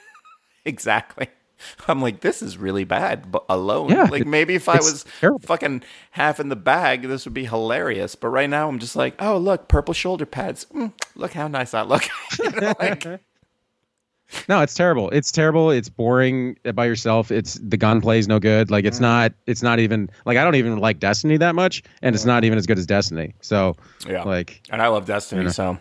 [0.64, 1.28] exactly.
[1.88, 3.90] I'm like, this is really bad, but alone.
[3.90, 5.40] Yeah, like maybe if I was terrible.
[5.40, 8.14] fucking half in the bag, this would be hilarious.
[8.14, 10.66] But right now, I'm just like, oh look, purple shoulder pads.
[10.74, 12.04] Mm, look how nice I look.
[12.42, 13.06] You know, like,
[14.48, 15.10] No, it's terrible.
[15.10, 15.70] It's terrible.
[15.72, 17.32] It's boring by yourself.
[17.32, 18.70] It's the gunplay is no good.
[18.70, 19.02] Like it's Mm.
[19.02, 19.32] not.
[19.46, 22.56] It's not even like I don't even like Destiny that much, and it's not even
[22.56, 23.34] as good as Destiny.
[23.40, 23.74] So
[24.08, 24.22] yeah.
[24.22, 25.52] like and I love Destiny, You know.
[25.52, 25.78] so.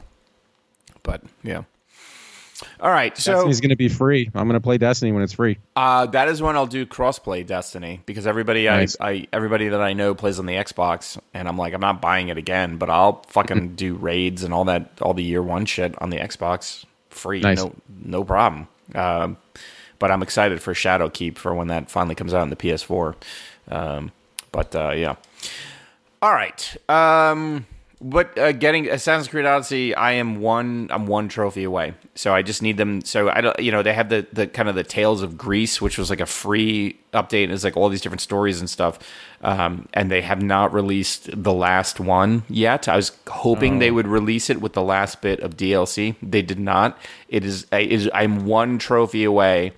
[1.03, 1.63] But yeah.
[2.80, 4.30] All right, so Destiny's gonna be free.
[4.34, 5.58] I'm gonna play Destiny when it's free.
[5.76, 8.98] Uh, that is when I'll do crossplay Destiny because everybody Nice.
[9.00, 12.02] I, I everybody that I know plays on the Xbox, and I'm like I'm not
[12.02, 15.65] buying it again, but I'll fucking do raids and all that all the year one
[15.65, 17.58] shit on the Xbox free, Nice.
[17.58, 18.67] no no problem.
[18.95, 19.38] Um,
[20.00, 23.15] but I'm excited for Shadowkeep for when that finally comes out on the PS4.
[23.69, 24.12] Um,
[24.52, 25.15] but uh, yeah,
[26.22, 26.76] all right.
[26.89, 27.65] Um,
[28.01, 30.88] but uh, getting Assassin's Creed Odyssey, I am one.
[30.89, 31.95] I'm one trophy away.
[32.15, 33.01] So I just need them.
[33.01, 33.59] So I don't.
[33.59, 36.21] You know, they have the the kind of the Tales of Greece, which was like
[36.21, 37.43] a free update.
[37.43, 38.99] And It's like all these different stories and stuff.
[39.41, 42.88] Um, and they have not released the last one yet.
[42.88, 46.15] I was hoping they would release it with the last bit of DLC.
[46.21, 46.97] They did not.
[47.27, 47.67] It is.
[47.71, 49.73] It is I'm one trophy away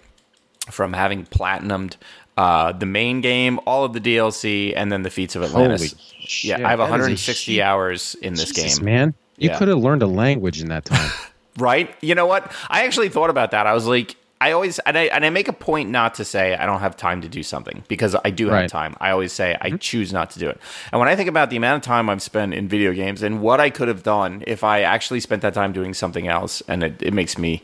[0.70, 1.96] from having platinumed
[2.42, 5.82] uh, the main game, all of the DLC, and then the Fate of Atlantis.
[5.92, 6.02] Holy
[6.42, 8.86] yeah, shit, I have that is a 160 hours in this Jesus, game.
[8.86, 9.14] man.
[9.38, 9.58] You Yeah.
[9.58, 11.12] could have learned a language in that time.
[11.58, 11.94] Right?
[12.02, 12.50] You know what?
[12.70, 13.68] I actually thought about that.
[13.68, 16.56] I was like, I always and I and I make a point not to say
[16.56, 18.70] I don't have time to do something because I do have Right.
[18.70, 18.96] time.
[19.02, 20.58] I always say I choose not to do it.
[20.94, 23.42] And when I think about the amount of time I've spent in video games and
[23.42, 26.84] what I could have done if I actually spent that time doing something else, and
[26.84, 27.62] it, it makes me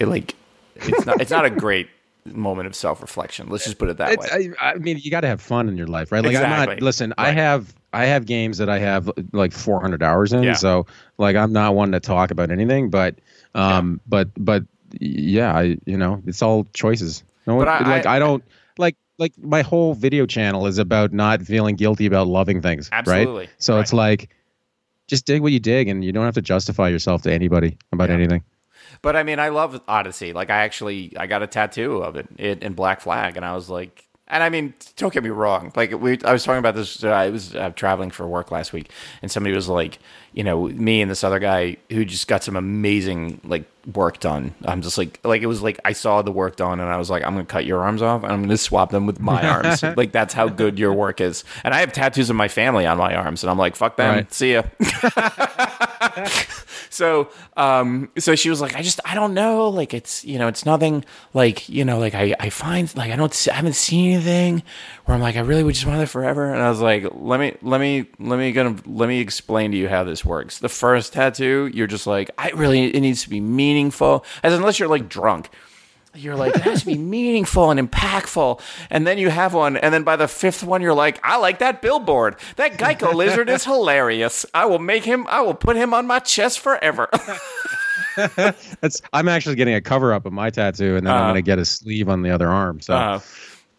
[0.00, 0.34] it like
[0.74, 1.88] it's not it's not a great
[2.24, 3.48] moment of self reflection.
[3.48, 4.52] Let's just put it that way.
[4.60, 6.24] I, I mean, you got to have fun in your life, right?
[6.24, 6.80] Like I'm not.
[6.82, 10.54] Listen, I have I have games that I have like 400 hours in, Yeah.
[10.54, 10.86] so
[11.18, 13.18] like I'm not one to talk about anything, but
[13.54, 14.64] um, but but
[15.00, 17.24] yeah, I you know it's all choices.
[17.46, 18.44] No, But I- like I- I, don't
[18.78, 23.34] like like my whole video channel is about not feeling guilty about loving things, Absolutely.
[23.46, 23.50] right?
[23.58, 24.30] So it's like
[25.08, 28.08] just dig what you dig, and you don't have to justify yourself to anybody about
[28.08, 28.14] Yeah.
[28.14, 28.42] anything.
[29.02, 30.32] But I mean, I love Odyssey.
[30.32, 33.54] Like, I actually I got a tattoo of it, it in Black Flag, and I
[33.54, 35.72] was like, and I mean, don't get me wrong.
[35.76, 37.04] Like, we I was talking about this.
[37.04, 39.98] Uh, I was uh, traveling for work last week, and somebody was like,
[40.32, 44.54] you know, me and this other guy who just got some amazing like work done.
[44.64, 47.10] I'm just like, like it was like I saw the work done, and I was
[47.10, 49.82] like, I'm gonna cut your arms off, and I'm gonna swap them with my arms.
[49.82, 51.44] like that's how good your work is.
[51.64, 54.14] And I have tattoos of my family on my arms, and I'm like, fuck them.
[54.14, 54.32] Right.
[54.32, 54.62] See ya.
[56.92, 59.68] so um so she was like i just i don't know.
[59.68, 63.16] Like it's you know it's nothing like you know like i i find like i
[63.16, 64.62] don't see, i haven't seen anything
[65.04, 66.52] where i'm like i really would just want it forever.
[66.52, 69.76] And i was like let me let me let me gonna let me explain to
[69.76, 70.58] you how this works.
[70.58, 74.24] The first tattoo you're just like i really it needs to be meaningful.
[74.42, 75.50] As unless you're like drunk
[76.14, 78.60] you're like, it has to be meaningful and impactful.
[78.90, 79.76] And then you have one.
[79.76, 82.36] And then by the fifth one, you're like, I like that billboard.
[82.56, 84.44] That Geico lizard is hilarious.
[84.52, 87.08] I will make him, I will put him on my chest forever.
[88.80, 91.22] That's I'm actually getting a cover up of my tattoo, and then Uh-huh.
[91.24, 92.80] I'm gonna get a sleeve on the other arm.
[92.80, 92.94] So.
[92.94, 93.20] Uh,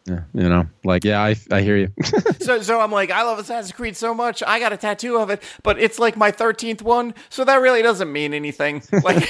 [0.06, 1.90] Yeah, you know, like yeah, I, I hear you.
[2.42, 4.44] so, so I'm like, I love Assassin's Creed so much.
[4.46, 7.14] I got a tattoo of it, but it's like my 13th one.
[7.30, 8.84] So that really doesn't mean anything.
[9.02, 9.30] Like,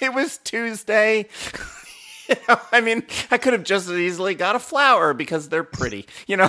[0.00, 1.26] it was Tuesday.
[2.28, 5.64] You know, I mean, I could have just as easily got a flower because they're
[5.64, 6.48] pretty, you know?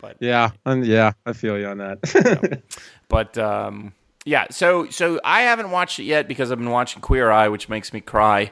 [0.00, 2.62] But yeah, and yeah, I feel you on that.
[3.08, 3.94] But um,
[4.26, 7.70] yeah, so so I haven't watched it yet because I've been watching Queer Eye, which
[7.70, 8.50] makes me cry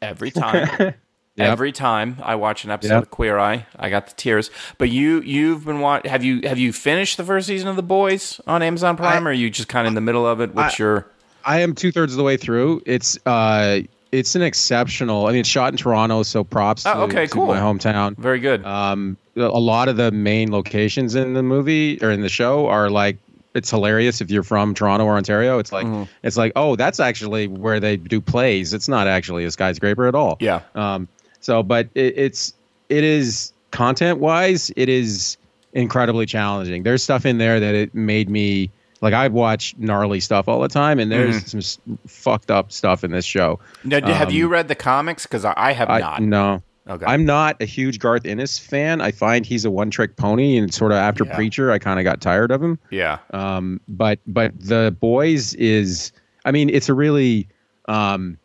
[0.00, 0.94] every time.
[1.38, 3.02] Every time I watch an episode Yep.
[3.04, 4.50] of Queer Eye, I got the tears.
[4.76, 7.82] But you you've been wa- have you have you finished the first season of The
[7.84, 10.52] Boys on Amazon Prime, or are you just kind of in the middle of it?
[10.52, 11.06] What's I- your
[11.44, 12.82] I am two thirds of the way through.
[12.86, 13.80] It's uh,
[14.12, 15.26] it's an exceptional.
[15.26, 16.84] I mean, it's shot in Toronto, so props.
[16.86, 17.46] Oh, to, okay, to cool.
[17.46, 18.16] my hometown.
[18.18, 18.64] very good?
[18.64, 22.90] Um, a lot of the main locations in the movie or in the show are
[22.90, 23.16] like
[23.54, 25.58] it's hilarious if you're from Toronto or Ontario.
[25.58, 26.04] It's like Mm-hmm.
[26.22, 28.72] it's like oh, that's actually where they do plays.
[28.74, 30.36] It's not actually a skyscraper at all.
[30.40, 31.08] yeah, Um,
[31.40, 32.54] so, but it, it's
[32.88, 35.36] it is content wise, it is
[35.72, 36.82] incredibly challenging.
[36.82, 38.70] There's stuff in there that it made me
[39.02, 41.46] Like I watch gnarly stuff all the time, and there's Mm-hmm.
[41.46, 43.58] some s- fucked up stuff in this show.
[43.84, 45.26] Now, d- have you read the comics?
[45.26, 46.22] Because I, I have Um, I not.
[46.22, 46.62] no.
[46.88, 47.06] Okay.
[47.06, 49.00] I'm not a huge Garth Ennis fan.
[49.00, 51.34] I find he's a one-trick pony, and sort of after Yeah.
[51.36, 52.78] Preacher, I kind of got tired of him.
[52.90, 53.18] yeah.
[53.32, 56.10] Um, but but the boys is,
[56.44, 57.46] I mean, it's a really,
[57.88, 58.36] um,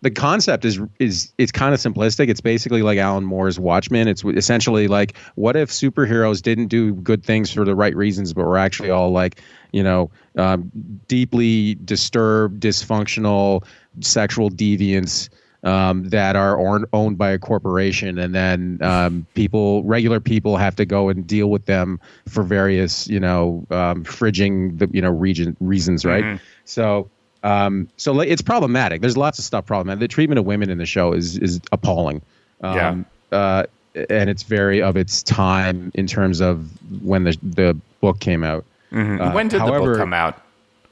[0.00, 2.28] the concept is is it's kind of simplistic.
[2.28, 4.06] It's basically like Alan Moore's Watchmen.
[4.06, 8.44] It's essentially like, what if superheroes didn't do good things for the right reasons, but
[8.44, 9.40] were actually all like,
[9.72, 10.70] you know, um,
[11.08, 13.64] deeply disturbed, dysfunctional,
[14.00, 15.28] sexual deviants.
[15.64, 20.76] Um, that are own- owned by a corporation, and then um, people, regular people, have
[20.76, 25.10] to go and deal with them for various, you know, um, fridging the, you know,
[25.10, 26.22] region reasons, right?
[26.64, 27.10] So,
[27.48, 29.00] um, so it's problematic.
[29.00, 30.00] There's lots of stuff problematic.
[30.00, 32.20] The treatment of women in the show is is appalling.
[32.62, 33.64] Um, uh,
[34.10, 36.68] and it's very of its time in terms of
[37.02, 38.64] when the the book came out.
[38.92, 40.40] Uh, when did the however- book come out?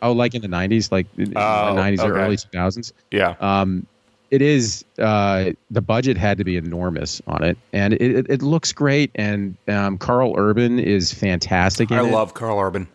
[0.02, 2.92] Oh, like in the '90s, like Oh, the '90s or early 2000s.
[3.10, 3.34] Yeah.
[3.40, 3.86] Um,
[4.30, 8.42] it is uh, the budget had to be enormous on it, and it, it, it
[8.42, 9.10] looks great.
[9.14, 11.90] And um, Karl Urban is fantastic.
[11.90, 12.12] In I it.
[12.12, 12.86] love Karl Urban.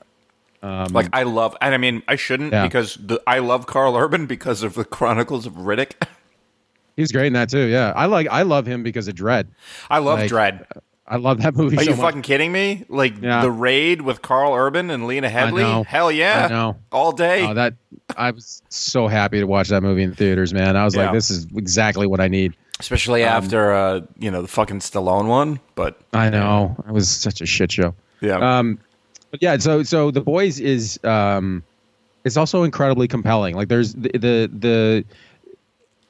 [0.63, 2.63] Like I love, and I mean, I shouldn't Yeah.
[2.63, 5.93] because the, I love Karl Urban because of the Chronicles of Riddick.
[6.97, 7.65] He's great in that too.
[7.67, 9.47] Yeah, I like I love him because of Dredd.
[9.89, 10.65] I love Like, Dredd.
[11.08, 11.78] I love that movie.
[11.78, 12.06] Are so you much.
[12.06, 12.86] fucking kidding me?
[12.88, 13.41] Like Yeah.
[13.41, 15.58] the raid with Karl Urban and Lena Headey?
[15.58, 15.84] know.
[15.84, 16.45] Hell yeah!
[16.45, 16.78] I know.
[16.91, 17.45] all day.
[17.47, 17.74] Oh, that
[18.15, 20.78] I was so happy to watch that movie in theaters, man.
[20.78, 21.06] I was Yeah.
[21.06, 22.54] like, this is exactly what I need.
[22.80, 25.60] Especially Um, after uh, you know the fucking Stallone one.
[25.76, 27.95] But I know it was such a shit show.
[28.21, 28.80] yeah, Um,
[29.32, 31.63] but yeah, so so the boys is um,
[32.24, 33.56] it's also incredibly compelling.
[33.56, 35.06] Like there's the the the.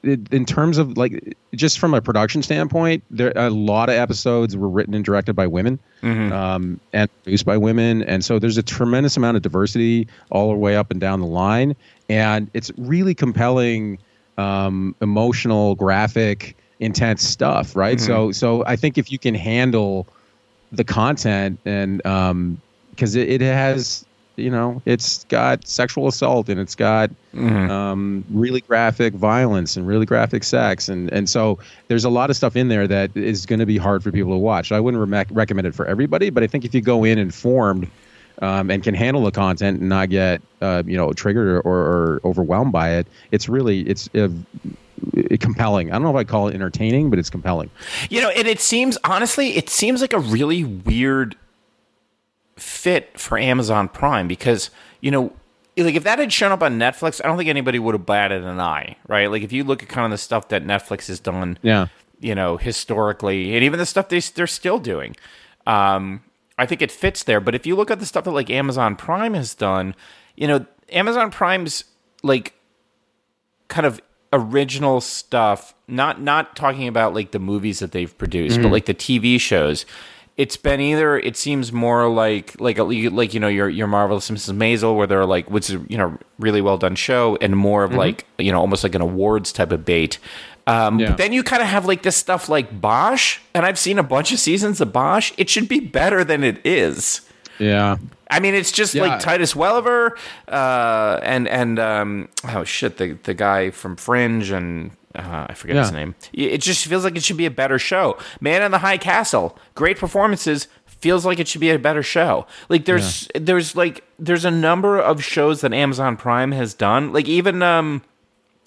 [0.04, 4.68] In terms of like, just from a production standpoint, there a lot of episodes were
[4.68, 5.78] written and directed by women,
[6.32, 10.56] um, and produced by women, and so there's a tremendous amount of diversity all the
[10.58, 11.76] way up and down the line,
[12.10, 14.00] and it's really compelling,
[14.40, 18.00] um, emotional, graphic, intense stuff, right?
[18.00, 20.08] So, so I think if you can handle
[20.72, 22.60] the content and um
[23.02, 28.62] because it, it has you know it's got sexual assault and it's got um really
[28.62, 30.88] graphic violence and really graphic sex.
[30.88, 33.78] And and so there's a lot of stuff in there that is going to be
[33.78, 34.72] hard for people to watch.
[34.72, 37.90] I wouldn't re- recommend it for everybody but i think if you go in informed
[38.44, 42.22] um, and can handle the content and not get uh, you know triggered or, or
[42.24, 44.30] overwhelmed by it it's really it's uh,
[45.40, 45.90] compelling.
[45.92, 47.72] I don't know if i call it entertaining but it's compelling.
[48.10, 51.36] You know, and it seems honestly, it seems like a really weird
[52.62, 54.70] fit for Amazon Prime because
[55.00, 55.34] you know,
[55.78, 58.44] like if that had shown up on Netflix, I don't think anybody would have batted
[58.44, 59.32] an eye, right?
[59.32, 61.88] Like if you look at kind of the stuff that Netflix has done, yeah
[62.22, 65.16] you know, historically, and even the stuff they they're still doing,
[65.66, 66.22] um,
[66.58, 67.42] I think it fits there.
[67.42, 69.96] But if you look at the stuff that like Amazon Prime has done,
[70.36, 71.84] you know, Amazon Prime's
[72.24, 72.54] like
[73.68, 74.00] kind of
[74.34, 78.94] original stuff not not talking about like the movies that they've produced but like the
[78.94, 79.86] tv shows
[80.38, 84.56] it's been either it seems more like like like you know your your marvelous mrs
[84.56, 87.94] maisel where they're like which is you know really well done show and more of
[87.94, 90.18] like you know almost like an awards type of bait
[90.68, 91.10] um, Yeah.
[91.10, 94.04] but then you kind of have like this stuff like Bosch, and I've seen a
[94.04, 95.34] bunch of seasons of Bosch.
[95.36, 97.22] It should be better than it is.
[97.58, 97.98] yeah
[98.32, 99.04] I mean, it's just Yeah.
[99.04, 100.18] like Titus Welliver,
[100.48, 105.76] uh, and and um, oh shit, the the guy from Fringe, and uh, I forget
[105.76, 106.16] his name.
[106.34, 108.18] It just feels like it should be a better show.
[108.40, 110.68] Man in the High Castle, great performances.
[110.86, 112.46] Feels like it should be a better show.
[112.70, 117.12] Like there's there's like there's a number of shows that Amazon Prime has done.
[117.12, 118.04] Like even um,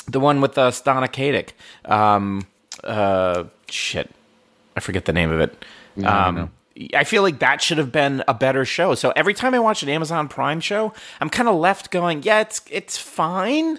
[0.08, 1.50] the one with uh, Stana Katic.
[1.90, 2.46] Um,
[2.82, 4.10] uh, shit,
[4.76, 5.64] I forget the name of it.
[6.04, 6.50] Um.
[6.94, 8.94] I feel like that should have been a better show.
[8.94, 12.40] So every time I watch an Amazon Prime show, I'm kind of left going, yeah,
[12.40, 13.78] it's it's fine.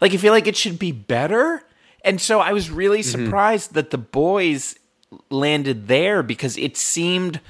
[0.00, 1.62] Like I feel like it should be better.
[2.04, 3.24] And so I was really mm-hmm.
[3.24, 4.76] surprised that the boys
[5.30, 7.40] landed there because it seemed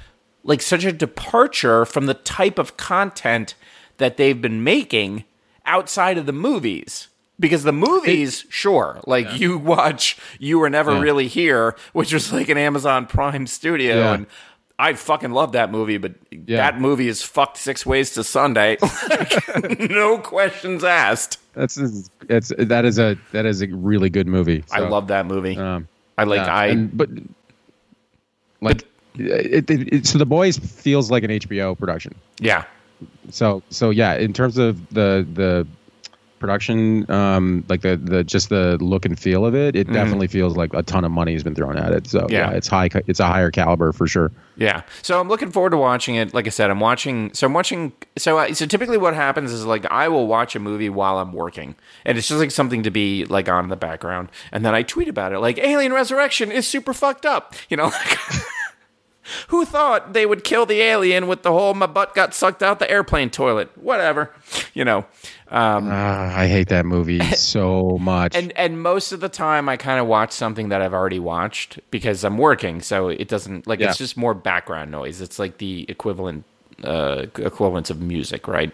[0.43, 3.53] like such a departure from the type of content
[3.97, 5.25] that they've been making
[5.65, 7.09] outside of the movies.
[7.39, 11.01] Because the movies, sure, like you watch You Were Never Yeah.
[11.01, 14.13] Really Here, which was like an Amazon Prime studio, Yeah.
[14.13, 14.25] and
[14.79, 16.57] I fucking love that movie, but Yeah.
[16.57, 18.77] that movie is fucked six ways to Sunday.
[19.89, 21.39] no questions asked.
[21.53, 21.77] That's
[22.29, 24.63] it's that is a that is a really good movie.
[24.71, 25.57] I love that movie.
[25.57, 27.09] Um, I like yeah, I and- but
[28.61, 28.83] like
[29.15, 32.13] it, it, it, so the boys feels like an HBO production.
[32.39, 32.65] yeah.
[33.29, 35.67] So so yeah, in terms of the the
[36.39, 40.55] production, um, like the the just the look and feel of it, it definitely feels
[40.55, 42.07] like a ton of money has been thrown at it.
[42.07, 42.27] So.
[42.29, 42.51] Yeah.
[42.51, 42.89] yeah, it's high.
[43.07, 44.31] It's a higher caliber for sure.
[44.55, 44.81] Yeah.
[45.01, 46.33] So I'm looking forward to watching it.
[46.33, 47.33] Like I said, I'm watching.
[47.33, 47.93] So I'm watching.
[48.17, 51.33] So I, so typically, what happens is like I will watch a movie while I'm
[51.33, 51.75] working,
[52.05, 54.83] and it's just like something to be like on in the background, and then I
[54.83, 55.39] tweet about it.
[55.39, 57.55] Like Alien Resurrection is super fucked up.
[57.69, 57.91] You know.
[59.49, 62.79] Who thought they would kill the alien with the whole my butt got sucked out
[62.79, 63.69] the airplane toilet?
[63.77, 64.31] Whatever,
[64.73, 64.99] you know.
[65.49, 68.35] Um, Ah, I hate that movie so much.
[68.35, 71.79] and and most of the time, I kind of watch something that I've already watched
[71.91, 73.89] because I'm working, so it doesn't like Yeah.
[73.89, 75.21] it's just more background noise.
[75.21, 76.43] It's like the equivalent
[76.83, 78.71] uh, equivalence of music, right?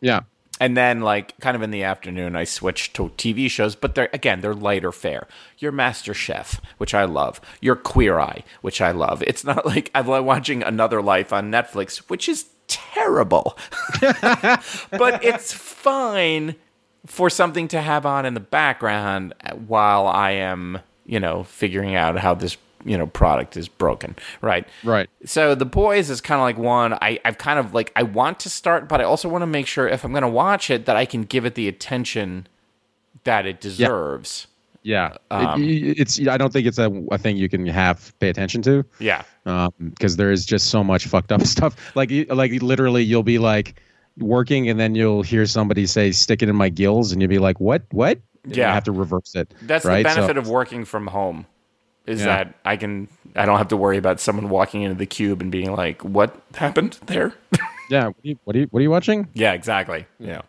[0.00, 0.20] yeah,
[0.62, 4.08] And then, like, kind of in the afternoon, I switch to TV shows, but they're
[4.12, 5.26] again they're lighter fare.
[5.58, 7.40] Your Master Chef, which I love.
[7.60, 9.24] Your Queer Eye, which I love.
[9.26, 13.58] It's not like I'm watching Another Life on Netflix, which is terrible,
[14.00, 16.54] but it's fine
[17.06, 19.34] for something to have on in the background
[19.66, 24.66] while I am, you know, figuring out how this you know product is broken, right?
[24.84, 25.08] right.
[25.24, 28.40] So the boys is kind of like one I I've kind of like I want
[28.40, 30.86] to start, but I also want to make sure if I'm going to watch it
[30.86, 32.46] that I can give it the attention
[33.24, 34.46] that it deserves.
[34.84, 36.18] Yeah, Um, it, it's.
[36.26, 38.84] I don't think it's a, a thing you can have pay attention to.
[38.98, 39.22] Yeah.
[39.78, 41.76] because there is just so much fucked up stuff.
[41.94, 43.80] Like, like literally, you'll be like
[44.18, 47.38] working, and then you'll hear somebody say "stick it in my gills," and you'll be
[47.38, 47.82] like, "What?
[47.92, 48.68] What?" And Yeah.
[48.70, 49.54] you have to reverse it.
[49.62, 50.02] That's right?
[50.02, 51.46] the So- benefit of working from home.
[52.06, 52.26] Is Yeah.
[52.26, 55.50] that I can I don't have to worry about someone walking into the cube and
[55.52, 57.32] being like, "What happened there?"
[57.90, 58.06] yeah.
[58.06, 58.38] What are you?
[58.44, 59.28] What are you, what are you watching?
[59.34, 60.06] yeah, exactly.
[60.18, 60.42] Yeah.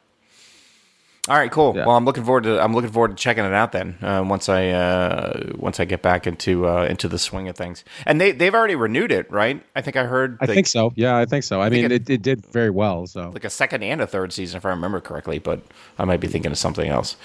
[1.30, 1.72] All right, cool.
[1.74, 1.86] Yeah.
[1.86, 3.98] Well, I'm looking forward to I'm looking forward to checking it out then.
[4.02, 7.86] Uh, once I uh, once I get back into uh, into the swing of things,
[8.06, 9.64] and they they've already renewed it, right?
[9.74, 10.38] I think I heard.
[10.42, 10.92] I think so.
[10.98, 11.62] Yeah, I think so.
[11.62, 13.08] I, mean, it- it, it did very well.
[13.08, 15.62] So like a second and a third season, if I remember correctly, but
[15.98, 17.16] I might be thinking of something else.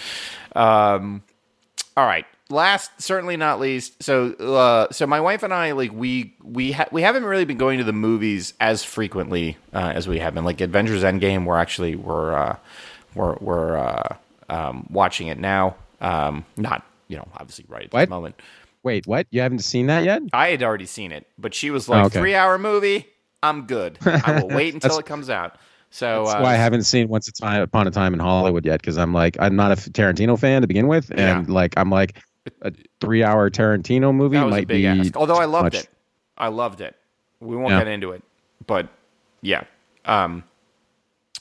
[0.55, 1.23] Um,
[1.97, 2.25] all right.
[2.51, 4.03] Last, certainly not least.
[4.03, 7.59] So, uh, so my wife and I, like, we we ha- we haven't really been
[7.59, 10.45] going to the movies as frequently uh, as we have been.
[10.45, 12.57] Like Avengers Endgame, we're actually we're uh,
[13.15, 14.17] we're we're uh,
[14.49, 15.77] um, watching it now.
[16.01, 18.01] Um, not you know obviously right at What?
[18.01, 18.41] this moment.
[18.83, 19.27] wait, what?
[19.31, 20.23] You haven't seen that yet?
[20.33, 22.19] I had already seen it, but she was like, Oh, okay.
[22.19, 23.07] three hour movie.
[23.43, 23.99] I'm good.
[24.07, 25.57] I will wait until it comes out.
[25.91, 28.65] So That's uh, why I haven't seen Once a Time Upon a Time in Hollywood
[28.67, 31.53] yet because I'm like I'm not a Tarantino fan to begin with, and Yeah.
[31.53, 32.23] like I'm like
[32.63, 34.87] a three-hour Tarantino movie That was might a big be.
[34.87, 35.17] ask.
[35.17, 35.85] Although I loved much.
[35.85, 35.89] it.
[36.37, 36.95] I loved it.
[37.41, 37.79] We won't Yeah.
[37.81, 38.23] get into it.
[38.67, 38.89] But
[39.43, 39.65] yeah.
[40.05, 40.45] Um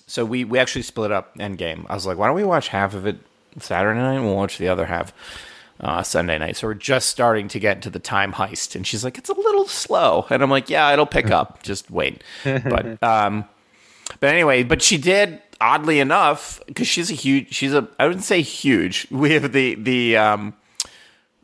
[0.06, 1.86] so we we actually split up Endgame.
[1.90, 3.18] I was like, why don't we watch half of it
[3.60, 5.14] Saturday night and we'll watch the other half
[5.80, 6.56] uh, Sunday night.
[6.58, 8.76] So we're just starting to get to the time heist.
[8.76, 10.26] And she's like, it's a little slow.
[10.32, 11.62] And I'm like, yeah, it'll pick up.
[11.64, 12.24] Just wait.
[12.44, 13.46] But um
[14.20, 18.24] but anyway, but she did oddly enough because she's a huge she's a I wouldn't
[18.26, 19.08] say huge.
[19.12, 20.54] We have the the um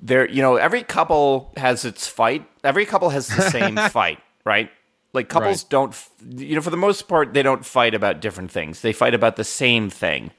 [0.05, 2.45] there you know every couple has its fight.
[2.63, 4.69] Every couple has the same fight right?
[5.13, 5.69] Like couples Right.
[5.69, 5.95] don't
[6.37, 8.81] you know for the most part they don't fight about different things.
[8.81, 10.31] They fight about the same thing.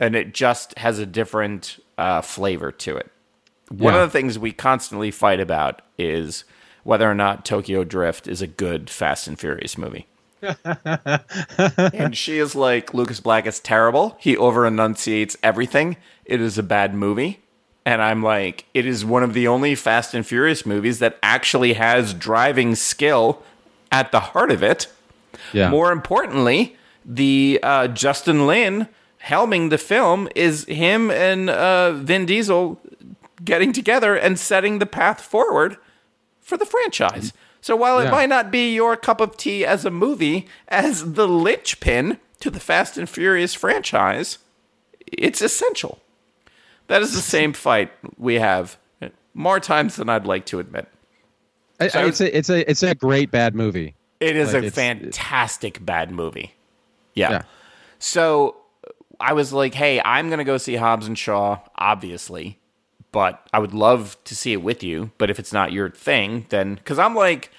[0.00, 3.10] And it just has a different uh, flavor to it.
[3.68, 4.02] One Yeah.
[4.02, 6.44] of the things we constantly fight about is
[6.82, 10.08] whether or not tokyo drift is a good fast and furious movie.
[11.92, 14.16] And she is like lucas black is terrible.
[14.20, 15.96] He over enunciates everything.
[16.24, 17.40] It is a bad movie
[17.84, 21.74] and I'm like, it is one of the only Fast and Furious movies that actually
[21.74, 23.42] has driving skill
[23.90, 24.86] at the heart of it.
[25.52, 25.68] Yeah.
[25.70, 28.88] More importantly, the uh, Justin Lin
[29.26, 32.80] helming the film is him and uh, Vin Diesel
[33.44, 35.76] getting together and setting the path forward
[36.40, 37.32] for the franchise.
[37.60, 38.10] So while it Yeah.
[38.10, 42.60] might not be your cup of tea as a movie, as the linchpin to the
[42.60, 44.38] Fast and Furious franchise,
[45.06, 46.00] it's essential.
[46.88, 48.76] That is the same fight we have
[49.34, 50.88] more times than I'd like to admit.
[51.80, 53.94] I- I- it's a it's a it's a great bad movie.
[54.20, 56.54] It is Like, a fantastic bad movie.
[57.14, 57.30] Yeah.
[57.30, 57.42] Yeah.
[57.98, 58.56] So
[59.18, 62.58] I was like, hey, I'm going to go see Hobbs and Shaw, obviously,
[63.10, 65.10] but I would love to see it with you.
[65.18, 67.50] But if it's not your thing, then because I'm like,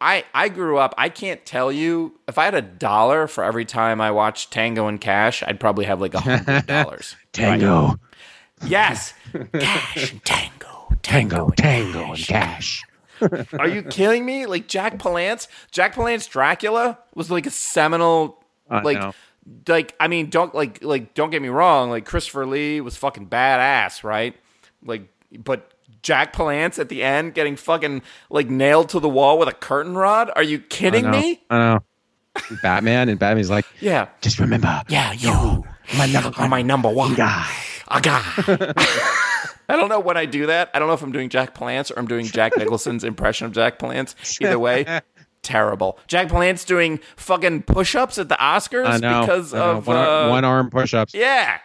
[0.00, 3.64] I, I grew up, I can't tell you if I had a dollar for every
[3.64, 7.16] time I watched Tango and Cash, I'd probably have like a hundred dollars.
[7.32, 7.94] Tango,
[8.66, 9.14] Yes.
[9.52, 10.88] Cash and Tango.
[11.02, 12.82] tango, and tango, and cash.
[13.58, 14.46] Are you kidding me?
[14.46, 19.12] Like Jack Palance, Jack Palance Dracula was like a seminal I like know.
[19.66, 23.28] like I mean don't like like don't get me wrong, like Christopher Lee was fucking
[23.28, 24.36] badass, right?
[24.84, 29.48] Like but Jack Palance at the end getting fucking like nailed to the wall with
[29.48, 30.30] a curtain rod?
[30.36, 31.10] Are you kidding know.
[31.10, 31.40] me?
[31.50, 31.78] I know.
[32.62, 34.06] Batman, and Batman's like, Yeah.
[34.20, 35.64] just remember, Yeah, you.
[35.96, 37.50] my number are my number one guy.
[37.90, 38.22] A guy.
[39.70, 40.70] I don't know when I do that.
[40.74, 43.52] I don't know if I'm doing Jack Palance or I'm doing Jack Nicholson's impression of
[43.52, 44.14] Jack Palance.
[44.42, 45.00] Either way,
[45.42, 45.98] terrible.
[46.06, 49.20] Jack Palance doing fucking push-ups at the Oscars know.
[49.20, 51.14] because of one, uh, one arm push-ups.
[51.14, 51.58] Yeah.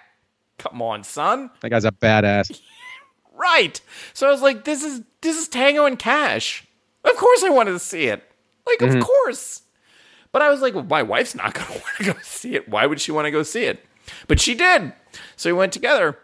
[0.58, 1.50] Come on, son.
[1.62, 2.60] That guy's a badass.
[3.36, 3.82] Right.
[4.14, 6.68] So I was like, this is this is Tango and Cash.
[7.04, 8.24] Of course I wanted to see it.
[8.68, 9.00] Like, Mm-hmm.
[9.00, 9.64] of course.
[10.32, 12.70] But I was like, well, my wife's not gonna want to go see it.
[12.70, 13.84] Why would she want to go see it?
[14.28, 14.94] But she did.
[15.36, 16.18] So we went together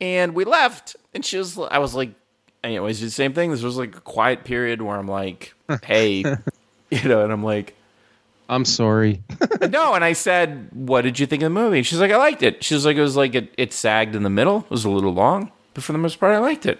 [0.00, 0.96] and we left.
[1.14, 2.10] And she was I was like,
[2.62, 3.50] anyways, the same thing.
[3.50, 5.54] This was like a quiet period where I'm like,
[5.84, 6.24] hey,
[6.90, 7.74] you know, and I'm like,
[8.48, 9.22] I'm sorry.
[9.70, 12.42] no, and I said, "What did you think of the movie?" She's like, "I liked
[12.42, 14.58] it." She was like, "It was like it, it sagged in the middle.
[14.58, 16.78] It was a little long, but for the most part, I liked it."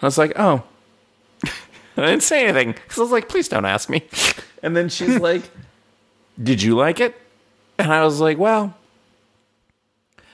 [0.00, 0.62] I was like, "Oh,"
[1.44, 1.50] I
[1.96, 4.04] didn't say anything because I was like, "Please don't ask me."
[4.62, 5.42] And then she's like,
[6.42, 7.14] "Did you like it?"
[7.78, 8.74] And I was like, "Well."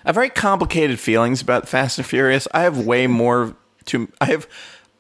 [0.05, 2.49] I have very complicated feelings about Fast and Furious.
[2.53, 3.55] I have way more
[3.87, 4.09] to.
[4.21, 4.49] I have.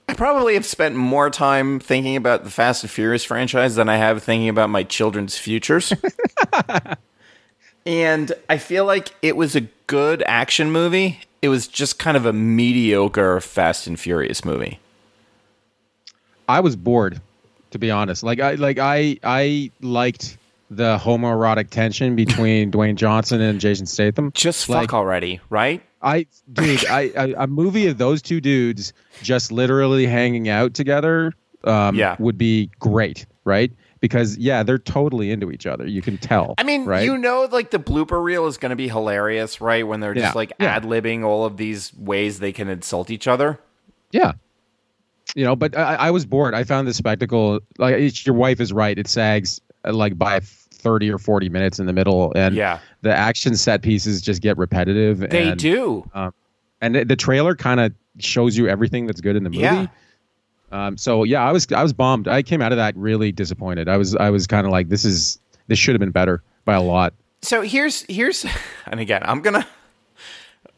[0.08, 3.96] I probably have spent more time thinking about the Fast and Furious franchise than I
[3.96, 5.92] have thinking about my children's futures.
[7.86, 11.20] and I feel like it was a good action movie.
[11.40, 14.80] It was just kind of a mediocre Fast and Furious movie.
[16.48, 17.20] I was bored,
[17.70, 18.22] to be honest.
[18.22, 20.36] Like I like I I liked
[20.76, 24.32] the homoerotic tension between Dwayne Johnson and Jason Statham.
[24.34, 25.82] Just fuck Like- already, right?
[26.04, 28.92] I dude, I, I a movie of those two dudes
[29.22, 31.32] just literally hanging out together
[31.64, 32.16] um Yeah.
[32.18, 33.70] would be great, right?
[34.00, 35.86] Because yeah, they're totally into each other.
[35.86, 36.54] You can tell.
[36.58, 37.04] I mean, right?
[37.04, 39.86] you know, like the blooper reel is going to be hilarious, right?
[39.86, 40.74] When they're just Yeah, like yeah.
[40.74, 43.60] ad libbing all of these ways they can insult each other.
[44.10, 44.32] Yeah.
[45.36, 46.52] You know, but I, I was bored.
[46.52, 48.98] I found the spectacle like it's, your wife is right.
[48.98, 50.40] It sags uh, like by
[50.82, 52.78] thirty or forty minutes in the middle, and Yeah.
[53.02, 55.20] the action set pieces just get repetitive.
[55.20, 56.04] They and, do.
[56.80, 59.62] and the, the trailer kind of shows you everything that's good in the movie.
[59.62, 59.86] Yeah.
[60.70, 62.28] Um, so yeah, I was I was bummed.
[62.28, 63.88] I came out of that really disappointed.
[63.88, 66.74] I was I was kind of like this is this should have been better by
[66.74, 67.12] a lot.
[67.42, 68.46] So here's here's
[68.86, 69.66] and again, I'm gonna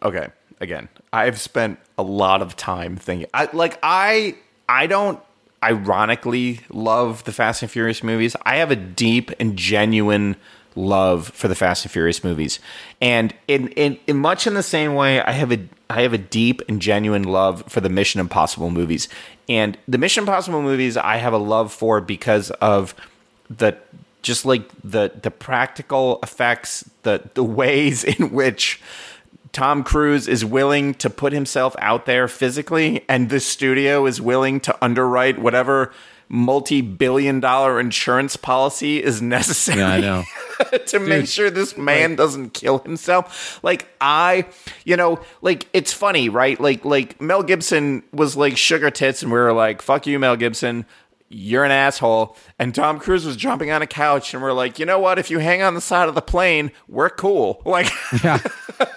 [0.03, 0.29] okay.
[0.61, 3.29] Again, I've spent a lot of time thinking.
[3.35, 4.37] I like I
[4.69, 5.21] I don't
[5.65, 8.37] ironically love the Fast and Furious movies.
[8.45, 10.37] I have a deep and genuine
[10.77, 12.61] love for the Fast and Furious movies,
[13.01, 16.19] and in in, in much in the same way, I have a I have a
[16.19, 19.09] deep and genuine love for the Mission Impossible movies.
[19.49, 22.95] And the Mission Impossible movies, I have a love for because of
[23.51, 23.77] the
[24.23, 28.81] just like the the practical effects, the the ways in which
[29.55, 34.61] Tom Cruise is willing to put himself out there physically, and the studio is willing
[34.61, 35.93] to underwrite whatever
[36.29, 40.25] multi-billion dollar insurance policy is necessary Yeah, I know.
[40.87, 43.63] to make sure this man doesn't kill himself.
[43.63, 44.47] Like I,
[44.85, 46.59] you know, like it's funny, right?
[46.59, 50.37] Like like Mel Gibson was like sugar tits, and we were like, "Fuck you, Mel
[50.37, 50.87] Gibson."
[51.35, 52.37] You're an asshole.
[52.59, 55.18] And Tom Cruise was jumping on a couch, and we're like, you know what?
[55.18, 57.61] If you hang on the side of the plane, we're cool.
[57.74, 57.91] Like,
[58.22, 58.39] Yeah.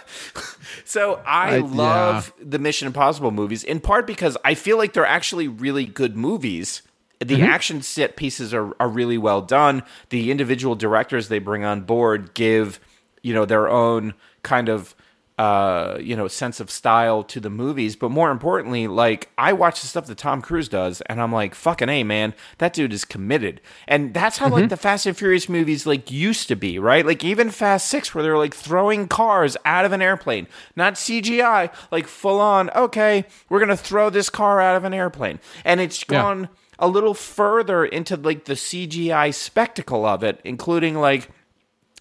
[0.86, 5.06] so I, I- love the Mission Impossible movies in part because I feel like they're
[5.06, 6.84] actually really good movies.
[7.20, 7.44] The mm-hmm.
[7.44, 9.82] action set pieces are, are really well done.
[10.10, 12.80] The individual directors they bring on board give,
[13.24, 14.14] you know, their own
[14.44, 14.94] kind of
[15.38, 17.96] uh, you know, sense of style to the movies.
[17.96, 21.54] But more importantly, like I watch the stuff that Tom Cruise does, and I'm like,
[21.54, 23.62] fucking a man, that dude is committed.
[23.88, 27.06] And that's how like the Fast and Furious movies like used to be, right?
[27.06, 31.72] Like even Fast Six, where they're like throwing cars out of an airplane, not CGI,
[31.92, 32.72] like full on.
[32.72, 37.14] Okay, we're gonna throw this car out of an airplane, and it's gone a little
[37.14, 41.30] further into like the CGI spectacle of it, including like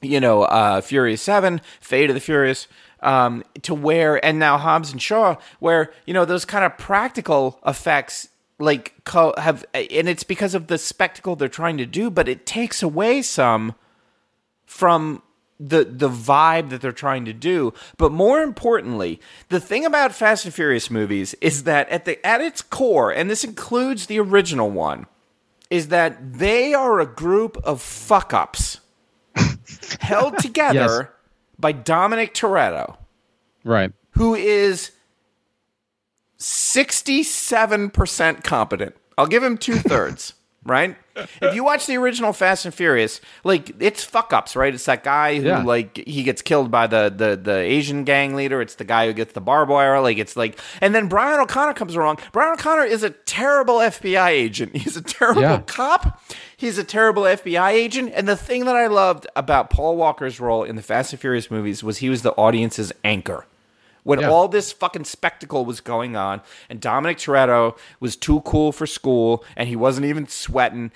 [0.02, 2.68] you know, uh, Furious Seven, Fate of the Furious,
[3.06, 7.60] um, to where, and now Hobbs and Shaw, where you know those kind of practical
[7.64, 8.28] effects
[8.58, 12.44] like co- have, and it's because of the spectacle they're trying to do, but it
[12.44, 13.74] takes away some
[14.66, 15.22] from
[15.60, 17.72] the the vibe that they're trying to do.
[17.96, 22.40] But more importantly, the thing about Fast and Furious movies is that at the at
[22.40, 25.06] its core, and this includes the original one,
[25.70, 28.80] is that they are a group of fuck ups
[30.00, 31.12] held together
[31.58, 32.96] by Dominic Toretto,
[33.64, 33.92] Right.
[34.12, 34.92] who is
[36.38, 38.94] 67% competent.
[39.18, 40.34] I'll give him two thirds.
[40.66, 40.96] Right?
[41.40, 44.74] if you watch the original Fast and Furious, like it's fuck ups, right?
[44.74, 45.62] It's that guy who Yeah.
[45.62, 48.60] like he gets killed by the, the the Asian gang leader.
[48.60, 49.98] It's the guy who gets the barbed wire.
[50.02, 52.18] Like it's like, and then Brian O'Connor comes along.
[52.32, 54.76] Brian O'Connor is a terrible FBI agent.
[54.76, 55.60] He's a terrible Yeah.
[55.66, 56.20] cop.
[56.58, 58.12] He's a terrible FBI agent.
[58.14, 61.50] And the thing that I loved about Paul Walker's role in the Fast and Furious
[61.50, 63.46] movies was he was the audience's anchor
[64.06, 64.30] when Yeah.
[64.30, 66.40] all this fucking spectacle was going on
[66.70, 70.92] and Dominic Toretto was too cool for school and he wasn't even sweating,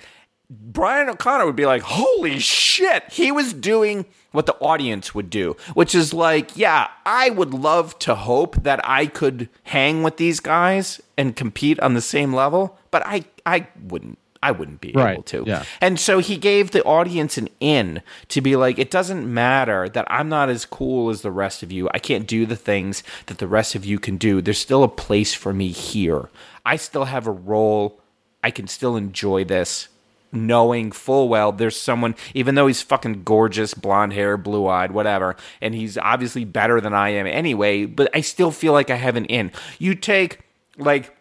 [0.49, 3.03] Brian O'Connor would be like, holy shit.
[3.11, 7.99] He was doing what the audience would do, which is like, yeah, I would love
[7.99, 12.77] to hope that I could hang with these guys and compete on the same level,
[12.91, 14.19] but I, I wouldn't.
[14.43, 15.43] I wouldn't be Right, able to.
[15.45, 15.63] yeah.
[15.79, 20.05] And so he gave the audience an in to be like, it doesn't matter that
[20.09, 21.87] I'm not as cool as the rest of you.
[21.93, 24.41] I can't do the things that the rest of you can do.
[24.41, 26.29] There's still a place for me here.
[26.65, 27.99] I still have a role.
[28.43, 29.87] I can still enjoy this.
[30.33, 35.35] Knowing full well there's someone, even though he's fucking gorgeous, blonde hair, blue eyed, whatever,
[35.61, 39.17] and he's obviously better than I am anyway, but I still feel like I have
[39.17, 39.51] an in.
[39.77, 40.39] You take,
[40.77, 41.13] like,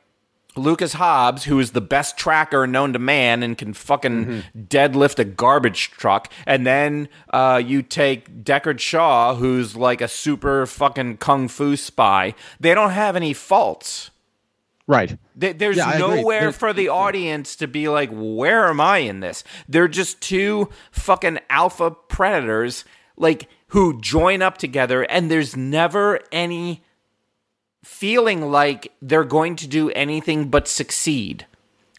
[0.61, 5.25] Lucas Hobbs, who is the best tracker known to man and can fucking deadlift a
[5.25, 11.49] garbage truck, and then uh, you take Deckard Shaw, who's like a super fucking kung
[11.49, 12.35] fu spy.
[12.61, 14.11] They don't have any faults.
[14.87, 15.17] Right.
[15.37, 19.21] There- There's Yeah, nowhere There's- for the audience to be like, where am I in
[19.21, 19.45] this?
[19.69, 22.85] They're just two fucking alpha predators,
[23.17, 26.83] like, who join up together, and there's never any
[27.85, 31.47] feeling like they're going to do anything but succeed.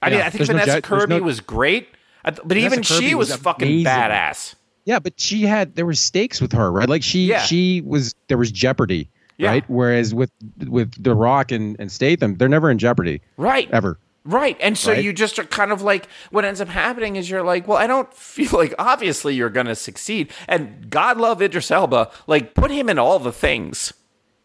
[0.02, 1.90] I mean, I think no Vanessa ju- Kirby no- was great,
[2.24, 3.86] but even Kirby she was was, fucking amazing.
[3.86, 4.56] badass.
[4.86, 6.90] Yeah, but she had there were stakes with her, right?
[6.90, 7.42] Like she Yeah.
[7.42, 9.50] she was there was jeopardy, Yeah.
[9.50, 9.64] right?
[9.68, 10.32] Whereas with
[10.68, 13.22] with The Rock and, and Statham, they're never in jeopardy.
[13.38, 13.70] Right.
[13.72, 14.00] Ever.
[14.24, 14.56] Right.
[14.60, 15.04] And so Right?
[15.04, 17.88] you just are kind of like, what ends up happening is you're like, well, I
[17.88, 20.32] don't feel like obviously you're going to succeed.
[20.48, 23.94] And God love Idris Elba, like, put him in all the things.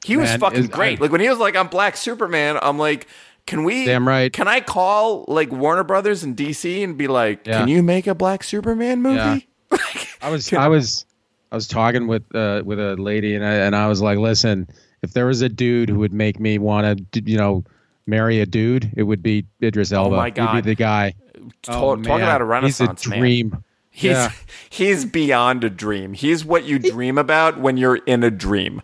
[0.06, 0.98] He was Man, fucking is- great.
[0.98, 3.08] I- like, when he was like, I'm Black Superman, I'm like,
[3.46, 4.32] can we, Damn right.
[4.32, 7.58] can I call like Warner Brothers and DC and be like, Yeah.
[7.60, 9.46] can you make a Black Superman movie?
[9.72, 9.78] Yeah.
[10.22, 11.06] I was I was
[11.52, 14.68] I was talking with uh, with a lady and I and I was like, listen,
[15.02, 17.64] if there was a dude who would make me want to, you know,
[18.06, 20.14] marry a dude, it would be Idris Elba.
[20.14, 20.54] Oh my He'd God.
[20.54, 21.14] be the guy.
[21.62, 23.18] Talk, Oh, talk about a renaissance He's a man.
[23.20, 23.64] dream.
[23.90, 24.32] He's, Yeah.
[24.70, 26.14] he's beyond a dream.
[26.14, 28.82] He's what you dream about when you're in a dream.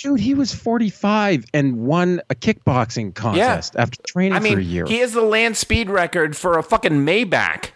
[0.00, 4.62] Dude, he was 45 and won a kickboxing contest after training I mean, for a
[4.62, 4.86] year.
[4.86, 7.66] he has the land speed record for a fucking Maybach,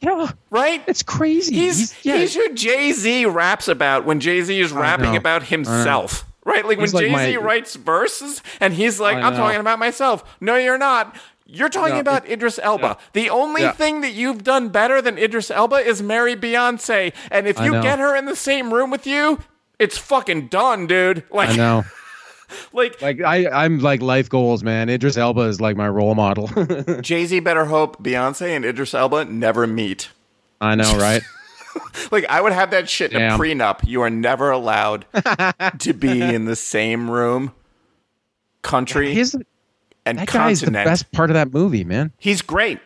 [0.00, 0.82] yeah, right?
[0.86, 1.54] it's crazy.
[1.54, 2.16] He's yeah.
[2.18, 6.24] he's who Jay Z raps about when Jay Z is rapping about himself.
[6.44, 9.60] Right, like He's when like Jay Z my- writes verses and he's like, "I'm talking
[9.60, 11.14] about myself." No, you're not.
[11.44, 12.96] You're talking No, about it- Idris Elba.
[13.12, 13.72] The only Yeah.
[13.72, 17.12] thing that you've done better than Idris Elba is marry Beyonce.
[17.30, 19.40] And if you get her in the same room with you,
[19.78, 21.24] it's fucking done, dude.
[21.30, 21.84] Like, I know.
[22.72, 24.88] like Like I, I'm like life goals, man.
[24.88, 26.46] Idris Elba is like my role model.
[27.00, 30.08] Jay Z better hope Beyonce and Idris Elba never meet.
[30.60, 31.22] I know, right?
[32.10, 33.38] Like I would have that shit in a Damn.
[33.38, 33.86] prenup.
[33.86, 35.04] You are never allowed
[35.78, 37.52] to be in the same room,
[38.62, 39.36] country He's
[40.04, 42.10] and that guy is the best part of that movie, man.
[42.18, 42.80] He's great.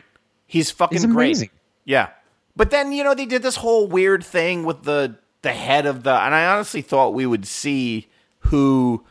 [0.45, 1.25] He's fucking He's great.
[1.27, 1.49] amazing.
[1.85, 2.09] Yeah.
[2.55, 6.03] But then, you know, they did this whole weird thing with the the head of
[6.03, 8.07] the and I honestly thought we would see
[8.39, 9.03] who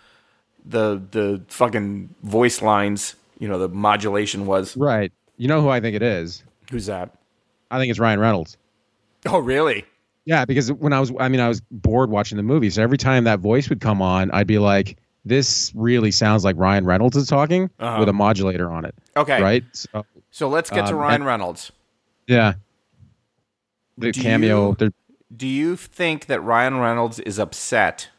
[0.66, 4.76] the the fucking voice lines, you know, the modulation was.
[4.76, 5.12] Right.
[5.38, 6.42] You know who I think it is?
[6.70, 7.10] Who's that?
[7.70, 8.56] I think it's Ryan Reynolds.
[9.26, 9.84] Oh, really?
[10.24, 12.98] Yeah, because when I was, I mean, I was bored watching the movie, so every
[12.98, 17.16] time that voice would come on, I'd be like, "This really sounds like Ryan Reynolds
[17.16, 17.96] is talking Uh-huh.
[18.00, 19.42] with a modulator on it." Okay.
[19.42, 19.64] Right.
[19.72, 21.72] So, So let's get to Um, Ryan Reynolds.
[22.28, 22.54] yeah.
[23.98, 24.76] The Do cameo.
[24.78, 24.92] you-
[25.34, 28.10] Do you think that Ryan Reynolds is upset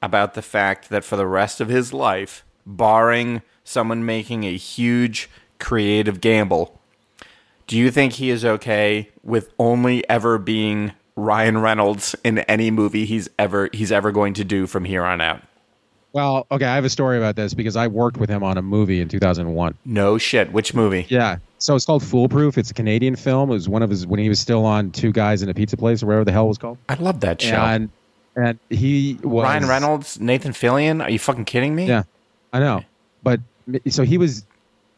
[0.00, 5.28] about the fact that for the rest of his life, barring someone making a huge
[5.58, 6.80] creative gamble,
[7.66, 13.04] do you think he is okay with only ever being Ryan Reynolds in any movie
[13.04, 15.42] he's ever he's ever going to do from here on out?
[16.12, 18.62] Well, okay, I have a story about this because I worked with him on a
[18.62, 19.76] movie in 2001.
[19.84, 20.52] No shit.
[20.52, 21.06] Which movie?
[21.08, 21.38] Yeah.
[21.64, 22.58] So it's called Foolproof.
[22.58, 23.48] It's a Canadian film.
[23.48, 25.78] It was one of his when he was still on Two Guys in a Pizza
[25.78, 26.76] Place or whatever the hell it was called.
[26.90, 27.54] I love that show.
[27.56, 27.88] And
[28.36, 31.02] and he was Ryan Reynolds, Nathan Fillion.
[31.02, 31.86] Are you fucking kidding me?
[31.86, 32.02] Yeah,
[32.52, 32.82] I know.
[33.22, 33.40] But
[33.88, 34.44] so he was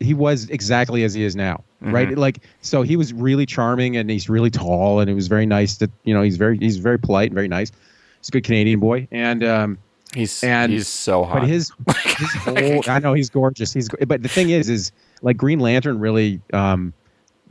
[0.01, 1.95] he was exactly as he is now, Mm-hmm.
[1.95, 2.19] right?
[2.19, 5.77] Like so he was really charming and he's really tall and it was very nice
[5.77, 7.71] that you know he's very he's very polite and very nice.
[8.19, 9.79] He's a good Canadian boy and um
[10.15, 11.41] He's And- he's so hot.
[11.43, 11.71] but his
[12.17, 13.73] his whole I know he's gorgeous.
[13.73, 14.91] He's but the thing is is
[15.23, 16.93] like Green Lantern really um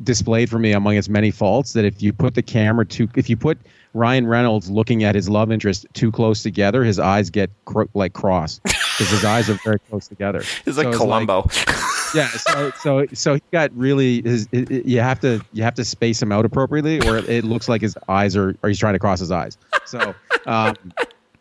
[0.04, 3.30] displayed for me among its many faults that if you put the camera too, if
[3.30, 3.58] you put
[3.94, 8.12] Ryan Reynolds looking at his love interest too close together, his eyes get cro- like
[8.12, 10.44] cross because his eyes are very close together.
[10.66, 11.50] It's like So Columbo.
[12.14, 15.76] yeah so so so he got really his it, it- you have to you have
[15.76, 18.94] to space him out appropriately or it looks like his eyes are or he's trying
[18.94, 20.14] to cross his eyes so
[20.46, 20.76] um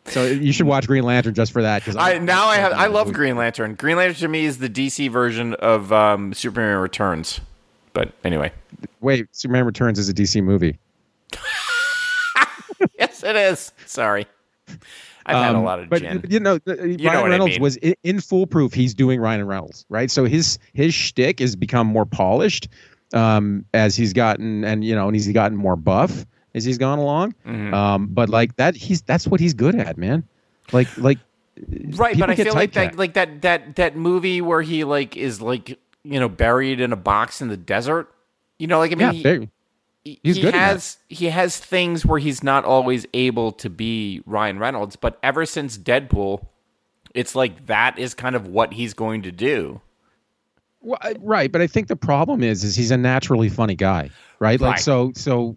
[0.06, 2.86] so you should watch green lantern just for that because I now I have I
[2.86, 3.74] love Green Lantern.
[3.74, 7.40] Green Lantern to me is the DC version of um, Superman Returns.
[7.94, 8.52] But anyway,
[9.00, 10.78] wait superman returns is a dc movie
[12.98, 13.72] yes, it is.
[13.86, 14.26] Sorry,
[15.26, 16.24] I've had a Um, lot of but gin.
[16.28, 17.62] you know the- ryan know what I reynolds mean.
[17.62, 21.86] was in, in foolproof he's doing ryan reynolds right so his his shtick has become
[21.86, 22.68] more polished
[23.12, 26.98] um as he's gotten and you know and he's gotten more buff as he's gone
[26.98, 27.72] along Mhm.
[27.74, 30.24] um but like that he's that's what he's good at man
[30.72, 31.18] like like
[31.96, 35.40] right, but I feel like that like that that that movie where he like is
[35.40, 38.10] like you know buried in a box in the desert.
[38.58, 39.48] You know, like I mean, yeah, he-
[40.04, 44.20] he, He's he good has he has things where he's not always able to be
[44.26, 46.44] Ryan Reynolds, but ever since Deadpool,
[47.14, 49.80] it's like that is kind of what he's going to do.
[50.80, 54.60] Well, right, but I think the problem is, is he's a naturally funny guy, right?
[54.60, 54.80] Like Right.
[54.80, 55.56] so, so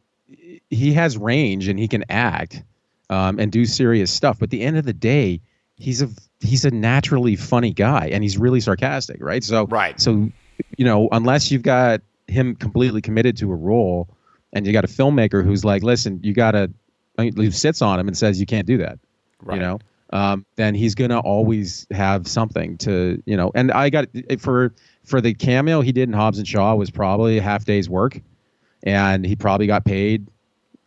[0.69, 2.63] he has range and he can act
[3.09, 4.39] um, and do serious stuff.
[4.39, 5.41] But at the end of the day,
[5.75, 9.43] he's a he's a naturally funny guy and he's really sarcastic, right?
[9.43, 9.99] So Right.
[9.99, 10.29] So
[10.77, 14.09] you know, unless you've got him completely committed to a role,
[14.53, 16.71] and you got a filmmaker who's like, listen, you got to
[17.17, 18.99] who sits on him and says you can't do that
[19.41, 19.55] Right.
[19.55, 19.79] you know
[20.11, 24.05] um, then he's gonna always have something to you know and i got
[24.39, 24.73] for
[25.03, 28.19] for the cameo he did in hobbs and shaw was probably a half day's work
[28.83, 30.27] and he probably got paid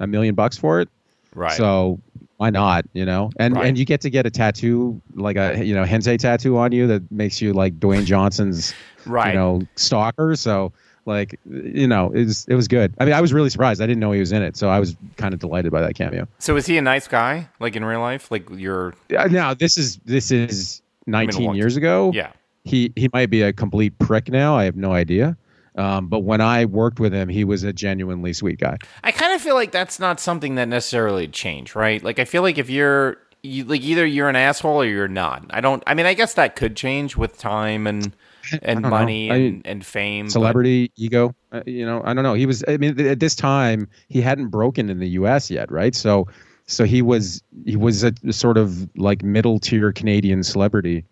[0.00, 0.88] a million bucks for it
[1.34, 1.52] Right.
[1.56, 2.00] so
[2.38, 3.66] why not you know and Right.
[3.68, 6.88] and you get to get a tattoo like a you know hensei tattoo on you
[6.88, 8.74] that makes you like dwayne johnson's
[9.06, 9.28] right.
[9.28, 10.72] you know stalker so
[11.06, 13.86] like you know it was it was good i mean i was really surprised i
[13.86, 16.26] didn't know he was in it so i was kind of delighted by that cameo
[16.38, 18.30] so is he a nice guy, like in real life?
[18.30, 22.10] Like you're Uh, now this is this is 19 long- years ago.
[22.14, 22.32] yeah.
[22.64, 24.56] He he might be a complete prick now.
[24.56, 25.36] I have no idea.
[25.76, 28.76] Um, but when I worked with him, he was a genuinely sweet guy.
[29.04, 32.02] I kind of feel like that's not something that necessarily change, right?
[32.02, 35.46] Like I feel like if you're you, like either you're an asshole or you're not.
[35.50, 35.82] I don't.
[35.86, 38.14] I mean, I guess that could change with time and
[38.62, 40.26] and money I- and, and fame.
[40.26, 42.02] but- Celebrity ego, uh, you know.
[42.04, 42.34] I don't know.
[42.34, 42.62] He was.
[42.68, 45.50] I mean, at this time, he hadn't broken in the U.S.
[45.50, 45.94] yet, right?
[45.94, 46.26] So,
[46.66, 51.04] so he was he was a sort of like middle tier Canadian celebrity,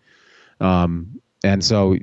[0.60, 1.06] um,
[1.44, 1.96] and so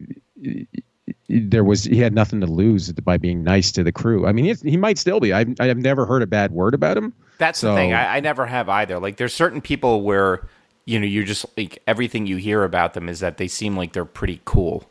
[1.30, 4.28] there was he had nothing to lose by being nice to the crew.
[4.28, 5.34] I mean, he, he might still be.
[5.34, 7.14] I've I've never heard a bad word about him.
[7.38, 7.94] That's the thing.
[7.94, 9.00] I, I never have either.
[9.00, 10.48] Like, there's certain people where
[10.86, 13.94] you know you're just like everything you hear about them is that they seem like
[13.94, 14.84] they're pretty cool.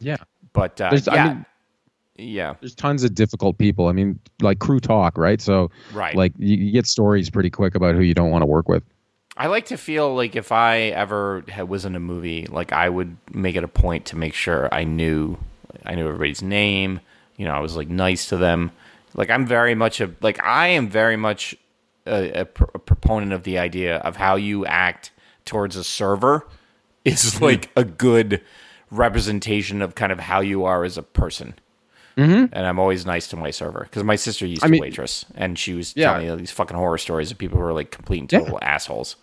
[0.00, 0.16] Yeah.
[0.52, 1.46] But uh, There's- yeah, I mean-
[2.20, 3.86] yeah, there's tons of difficult people.
[3.86, 5.40] I mean, like crew talk, right?
[5.40, 6.16] So, Right.
[6.16, 8.82] like you, you get stories pretty quick about who you don't want to work with.
[9.38, 12.88] I like to feel like if I ever had, was in a movie, like I
[12.88, 15.38] would make it a point to make sure I knew,
[15.84, 17.00] I knew everybody's name.
[17.36, 18.72] You know, I was like nice to them.
[19.14, 21.54] Like I'm very much a like I am very much
[22.04, 25.12] a, a, pr- a proponent of the idea of how you act
[25.44, 26.44] towards a server
[27.04, 27.44] is hmm.
[27.44, 28.42] like a good
[28.90, 31.54] representation of kind of how you are as a person.
[32.16, 32.52] Mm-hmm.
[32.52, 35.56] And I'm always nice to my server because my sister used to mean- waitress, and
[35.56, 36.14] she was Yeah.
[36.14, 38.40] telling me these fucking horror stories of people who are like complete and Yeah.
[38.40, 39.14] total assholes.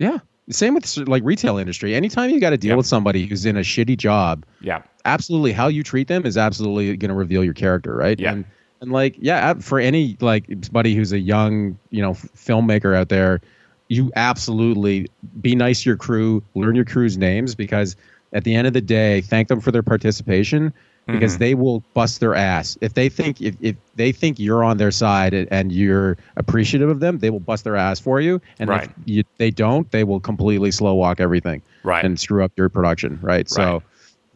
[0.00, 0.18] Yeah.
[0.50, 1.94] Same with like retail industry.
[1.94, 2.74] Anytime you got to deal Yeah.
[2.76, 4.82] with somebody who's in a shitty job, Yeah.
[5.04, 8.18] absolutely how you treat them is absolutely going to reveal your character, right?
[8.18, 8.32] Yeah.
[8.32, 8.44] And,
[8.80, 13.10] and like, yeah, for any like buddy who's a young, you know, f- filmmaker out
[13.10, 13.40] there,
[13.88, 15.08] you absolutely
[15.40, 17.94] be nice to your crew, learn your crew's names because
[18.32, 20.72] at the end of the day, thank them for their participation
[21.12, 21.40] because Mm-hmm.
[21.40, 22.76] they will bust their ass.
[22.80, 27.00] If they think if, if they think you're on their side and- you're appreciative of
[27.00, 28.40] them, they will bust their ass for you.
[28.58, 28.84] And Right.
[28.84, 32.04] if you, they don't, they will completely slow walk everything Right.
[32.04, 33.48] and screw up your production, right?
[33.48, 33.82] So, Right.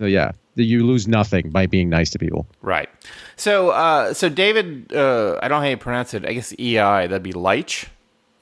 [0.00, 2.46] so yeah, you lose nothing by being nice to people.
[2.62, 2.88] Right.
[3.36, 6.24] So, uh, so David, uh, I don't know how you pronounce it.
[6.24, 7.06] I guess EI.
[7.08, 7.86] That'd be Leitch,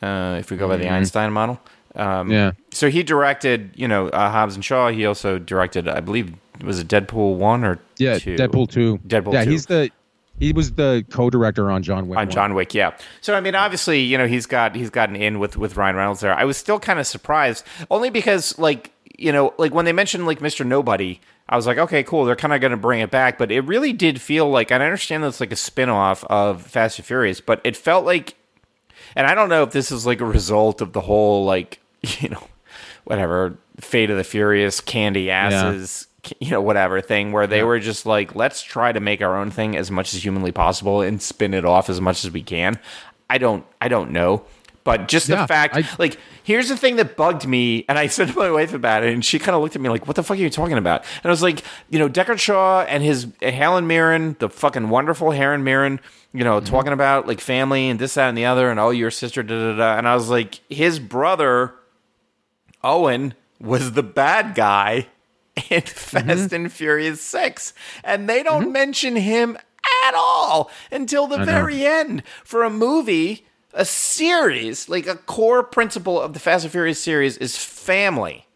[0.02, 1.60] uh, if we go by the Einstein model.
[1.94, 2.30] Um, Mm-hmm.
[2.32, 2.52] Yeah.
[2.72, 4.90] So he directed, you know, uh, Hobbs and Shaw.
[4.90, 6.32] He also directed, I believe,
[6.64, 8.36] was it Deadpool one or Yeah, two?
[8.36, 8.98] Deadpool two.
[9.06, 9.50] Deadpool Yeah, 2.
[9.50, 9.90] he's the
[10.38, 12.18] he was the co-director on John Wick.
[12.18, 12.30] on 1.
[12.30, 12.96] John Wick, yeah.
[13.20, 16.20] So I mean, obviously, you know, he's got he's gotten in with with Ryan Reynolds
[16.20, 16.34] there.
[16.34, 20.26] I was still kind of surprised, only because like you know, like when they mentioned
[20.26, 20.66] like Mr.
[20.66, 23.52] Nobody, I was like, okay, cool, they're kind of going to bring it back, but
[23.52, 26.62] it really did feel like, and I understand that it's like a spin off of
[26.62, 28.34] Fast and Furious, but it felt like,
[29.14, 31.80] and I don't know if this is like a result of the whole like
[32.20, 32.42] you know,
[33.04, 36.08] whatever Fate of the Furious, Candy Asses.
[36.40, 39.50] You know whatever thing where they were just like let's try to make our own
[39.50, 42.78] thing as much as humanly possible and spin it off as much as we can.
[43.28, 44.44] I don't i don't know.
[44.84, 48.28] But just the fact I- like here's the thing that bugged me and i said
[48.28, 50.22] to my wife about it and she kind of looked at me like what the
[50.22, 51.04] fuck are you talking about?
[51.22, 54.88] And i was like you know deckard shaw and his eh, helen mirren the fucking
[54.88, 56.00] wonderful Helen mirren
[56.32, 56.66] you know mm-hmm.
[56.66, 59.54] talking about like family and this that and the other and oh your sister da
[59.54, 61.74] da da and i was like his brother
[62.84, 65.06] Owen was the bad guy
[65.70, 66.54] in Fast Mm-hmm.
[66.54, 67.74] and Furious 6.
[68.04, 69.56] And they don't mention him
[70.04, 76.20] at all until the very end for a movie, a series, like a core principle
[76.20, 78.46] of the Fast and Furious series is family.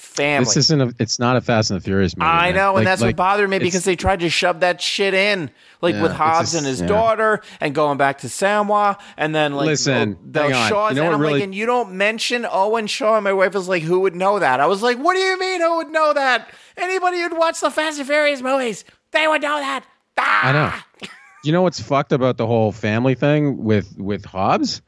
[0.00, 0.44] Family.
[0.46, 0.94] This isn't a.
[0.98, 2.26] It's not a Fast and the Furious movie.
[2.28, 2.54] I man.
[2.56, 5.12] know, Like- and that's like, what bothered me because they tried to shove that shit
[5.14, 5.50] in,
[5.82, 6.86] like Yeah, with Hobbs just- and his yeah.
[6.88, 10.68] daughter, and going back to Samoa, and then like Listen, the, the hang on.
[10.68, 13.16] Shaws, You know and I'm really- like, and you don't mention Owen Shaw.
[13.16, 15.38] And my wife was like, "Who would know that?" I was like, "What do you
[15.38, 15.60] mean?
[15.60, 16.50] Who would know that?
[16.76, 19.84] Anybody who'd watch the Fast and Furious movies, they would know that."
[20.18, 20.40] Ah!
[20.48, 21.08] I know.
[21.44, 24.82] You know what's fucked about the whole family thing with with Hobbs?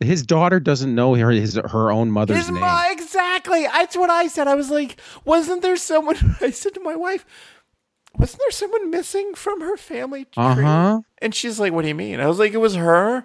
[0.00, 2.64] His daughter doesn't know her his her own mother's His name.
[2.90, 3.64] exactly.
[3.64, 4.48] That's what I said.
[4.48, 6.36] I was like, wasn't there someone?
[6.40, 7.24] I said to my wife,
[8.16, 10.42] wasn't there someone missing from her family tree?
[10.42, 11.02] Uh-huh.
[11.18, 12.18] And she's like, what do you mean?
[12.18, 13.24] I was like, it was her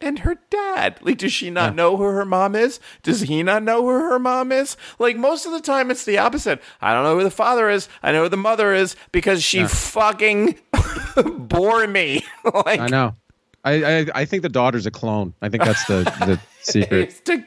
[0.00, 0.98] and her dad.
[1.02, 2.80] Like, does she not know who her mom is?
[3.02, 4.76] Does he not know who her mom is?
[4.98, 6.60] Like, most of the time, it's the opposite.
[6.82, 7.88] I don't know who the father is.
[8.02, 10.58] I know who the mother is because she fucking
[11.38, 12.24] bore me.
[12.44, 13.14] like, I know.
[13.66, 15.34] I, I I think the daughter's a clone.
[15.42, 17.20] I think that's the the secret.
[17.24, 17.40] took,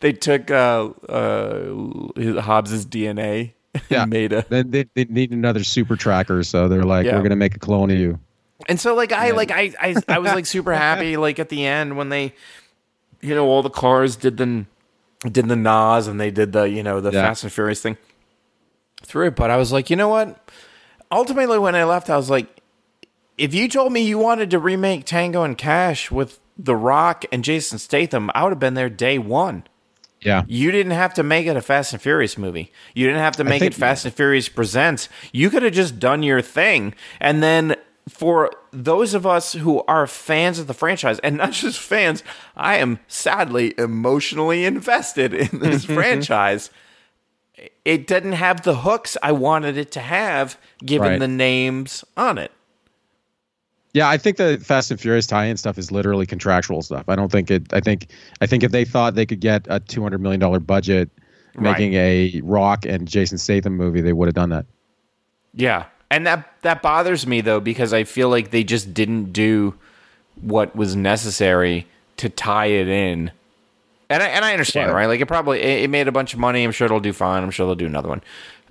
[0.00, 4.04] they took uh, uh, Hobbs's DNA and Yeah.
[4.04, 4.44] made a.
[4.48, 7.16] Then they, they need another super tracker, so they're like, Yeah.
[7.16, 8.18] we're gonna make a clone of you.
[8.68, 11.64] And so, like, I like I I, I was like super happy, like at the
[11.64, 12.34] end when they,
[13.20, 14.64] you know, all the cars did the
[15.30, 17.22] did the Nas and they did the you know the Yeah.
[17.22, 17.96] Fast and Furious thing
[19.02, 19.36] through it.
[19.36, 20.50] But I was like, you know what?
[21.12, 22.48] Ultimately, when I left, I was like,
[23.38, 27.42] if you told me you wanted to remake Tango and Cash with The Rock and
[27.44, 29.64] Jason Statham, I would have been there day one.
[30.20, 30.42] Yeah.
[30.46, 32.70] You didn't have to make it a Fast and Furious movie.
[32.94, 35.08] You didn't have to make think- it Fast and Furious Presents.
[35.32, 36.94] You could have just done your thing.
[37.20, 37.76] And then
[38.06, 42.22] for those of us who are fans of the franchise, and not just fans,
[42.54, 46.68] I am sadly emotionally invested in this franchise.
[47.86, 51.18] It didn't have the hooks I wanted it to have, given Right.
[51.20, 52.52] the names on it.
[53.92, 57.04] Yeah, I think the Fast and Furious tie-in stuff is literally contractual stuff.
[57.08, 57.72] I don't think it.
[57.72, 58.06] I think
[58.40, 61.10] I think if they thought they could get a two hundred million dollar budget
[61.56, 61.72] Right.
[61.72, 64.66] making a Rock and Jason Statham movie, they would have done that.
[65.52, 65.86] Yeah.
[66.08, 69.74] And that that bothers me though because I feel like they just didn't do
[70.40, 71.86] what was necessary
[72.18, 73.32] to tie it in.
[74.08, 75.00] And I and I understand, Right.
[75.02, 75.06] right?
[75.06, 76.62] Like it probably it, it made a bunch of money.
[76.62, 77.42] I'm sure it'll do fine.
[77.42, 78.22] I'm sure they'll do another one.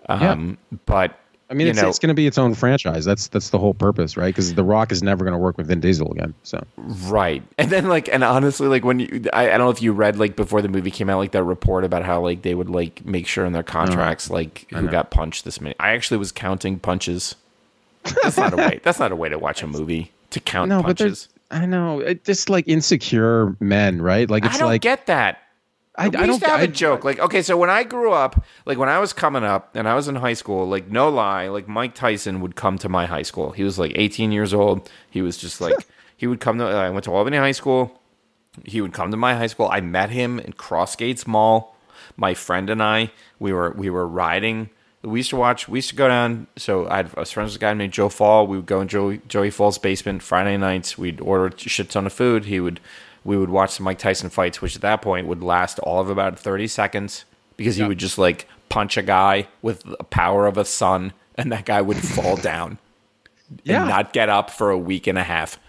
[0.08, 3.06] Um but I mean, it's, know, it's going to be its own franchise.
[3.06, 4.28] That's that's the whole purpose, right?
[4.28, 6.34] Because The Rock is never going to work with Vin Diesel again.
[6.44, 7.44] So Right.
[7.58, 10.18] And then like and honestly like when you I, I don't know if you read
[10.18, 13.06] like before the movie came out like that report about how like they would like
[13.06, 13.86] make sure in their uh-huh.
[13.86, 15.76] contracts like who got punched this many.
[15.80, 17.36] I actually was counting punches.
[18.24, 18.80] That's not a way.
[18.84, 20.98] That's not a way to watch a movie to count no, punches.
[20.98, 24.30] there's I know it just like insecure men, right?
[24.30, 25.40] Like it's I don't like get that.
[26.00, 27.04] I, I we don't used to have I- a joke.
[27.04, 29.96] Like, okay, so when I grew up, like when I was coming up and I
[29.96, 33.22] was in high school, like no lie, like Mike Tyson would come to my high
[33.24, 33.52] school.
[33.52, 34.90] He was like 18 years old.
[35.10, 35.76] He was just like
[36.18, 36.66] he would come to.
[36.66, 38.00] I went to Albany High School.
[38.66, 39.70] He would come to my high school.
[39.72, 41.76] I met him in Crossgates Mall.
[42.18, 44.70] My friend and I, we were we were riding.
[45.02, 45.70] We used to watch.
[45.70, 46.48] We used to go down.
[46.58, 48.48] So I, had, I was friends with a guy named Joe Fall.
[48.48, 50.98] We would go in Joey, Joey Fall's basement Friday nights.
[50.98, 52.46] We'd order a shit ton of food.
[52.46, 52.80] He would.
[53.30, 56.10] We would watch the Mike Tyson fights, which at that point would last all of
[56.10, 57.26] about thirty seconds
[57.58, 61.52] because he would just like punch a guy with the power of a sun, and
[61.52, 62.80] that guy would fall down
[63.64, 63.82] Yeah.
[63.82, 65.60] and not get up for a week and a half.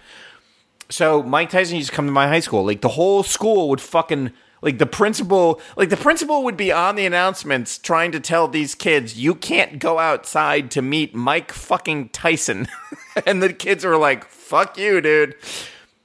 [0.89, 2.65] So Mike Tyson used to come to my high school.
[2.65, 4.33] Like the whole school would fucking
[4.63, 8.75] like the principal like the principal would be on the announcements trying to tell these
[8.75, 12.69] kids you can't go outside to meet Mike fucking Tyson.
[13.27, 15.35] and the kids were like, "Fuck you, dude."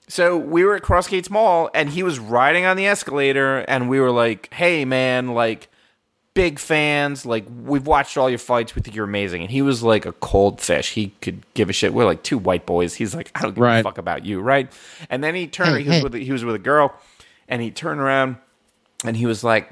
[0.07, 3.99] So we were at Crossgates Mall and he was riding on the escalator and we
[3.99, 5.67] were like, "Hey man, like
[6.35, 7.25] big fans.
[7.25, 8.75] Like we've watched all your fights.
[8.75, 10.91] We think you're amazing." And he was like a cold fish.
[10.91, 11.93] He could give a shit.
[11.93, 12.93] We're like two white boys.
[12.93, 13.83] He's like, "I don't give a Right.
[13.83, 14.71] fuck about you, right?"
[15.09, 15.81] And then he turned.
[15.83, 16.93] he was with he was with a girl,
[17.49, 18.37] and he turned around
[19.03, 19.71] and he was like,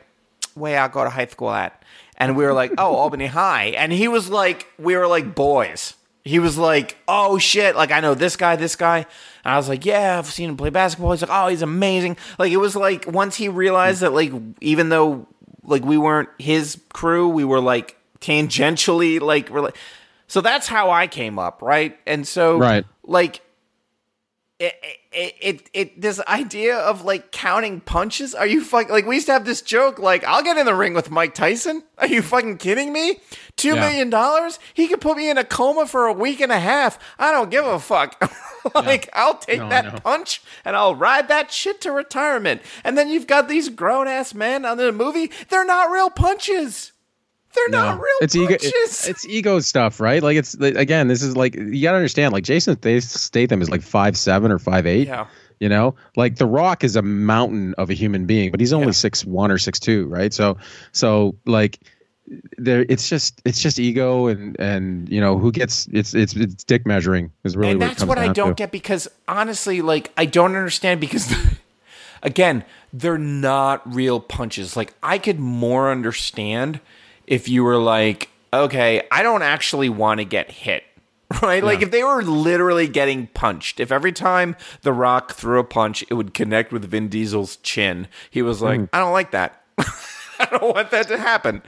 [0.56, 1.80] "Where I go to high school at?"
[2.18, 5.94] And we were like, "Oh, Albany High." And he was like, "We were like boys."
[6.26, 9.00] He was like, "Oh shit!" Like I know this guy, this guy.
[9.00, 12.16] And I was like, "Yeah, I've seen him play basketball." He's like, "Oh, he's amazing."
[12.40, 15.28] Like it was like once he realized that, like even though
[15.64, 19.76] like we weren't his crew, we were like tangentially like rela-
[20.28, 21.98] so that's how I came up, right?
[22.08, 22.86] And so Right.
[23.04, 23.42] like
[24.60, 28.34] it, it, it, it this idea of like counting punches?
[28.36, 30.76] Are you fucking like we used to have this joke like i'll get in the
[30.76, 31.84] ring with mike tyson.
[31.98, 33.20] Are you fucking kidding me?
[33.56, 33.82] Two Yeah.
[33.82, 34.60] million dollars?
[34.74, 36.98] He could put me in a coma for a week and a half.
[37.20, 38.22] I don't give a fuck.
[38.74, 42.62] Like i'll take No, that punch and i'll ride that shit to retirement.
[42.86, 45.32] And then you've got these grown-ass men on the movie.
[45.50, 46.93] They're not real punches
[47.56, 48.48] they're not real it's ego.
[48.50, 50.22] punches It's, it's ego stuff, right?
[50.24, 52.34] Like it's like, again, this is like you gotta understand.
[52.34, 55.08] Like Jason Stath- Statham is like five seven or five eight.
[55.08, 55.28] Yeah.
[55.60, 58.88] You know, like The Rock is a mountain of a human being, but he's only
[58.88, 58.92] Yeah.
[58.94, 60.34] six one or six two, right?
[60.34, 60.58] So,
[60.92, 61.80] so like,
[62.58, 66.64] there, it's just it's just ego and and you know who gets it's it's it's
[66.64, 68.54] dick measuring is really and what that's what I don't to.
[68.56, 71.34] get because honestly, like I don't understand because
[72.24, 74.76] again, they're not real punches.
[74.76, 76.80] Like I could more understand
[77.28, 80.84] if you were like, okay, I don't actually want to get hit.
[81.42, 81.64] Right?
[81.64, 86.04] Like if they were literally getting punched, if every time The Rock threw a punch,
[86.10, 88.90] it would connect with Vin Diesel's chin, he was like, mm.
[88.94, 89.64] I don't like that.
[89.80, 91.64] I don't want that to happen.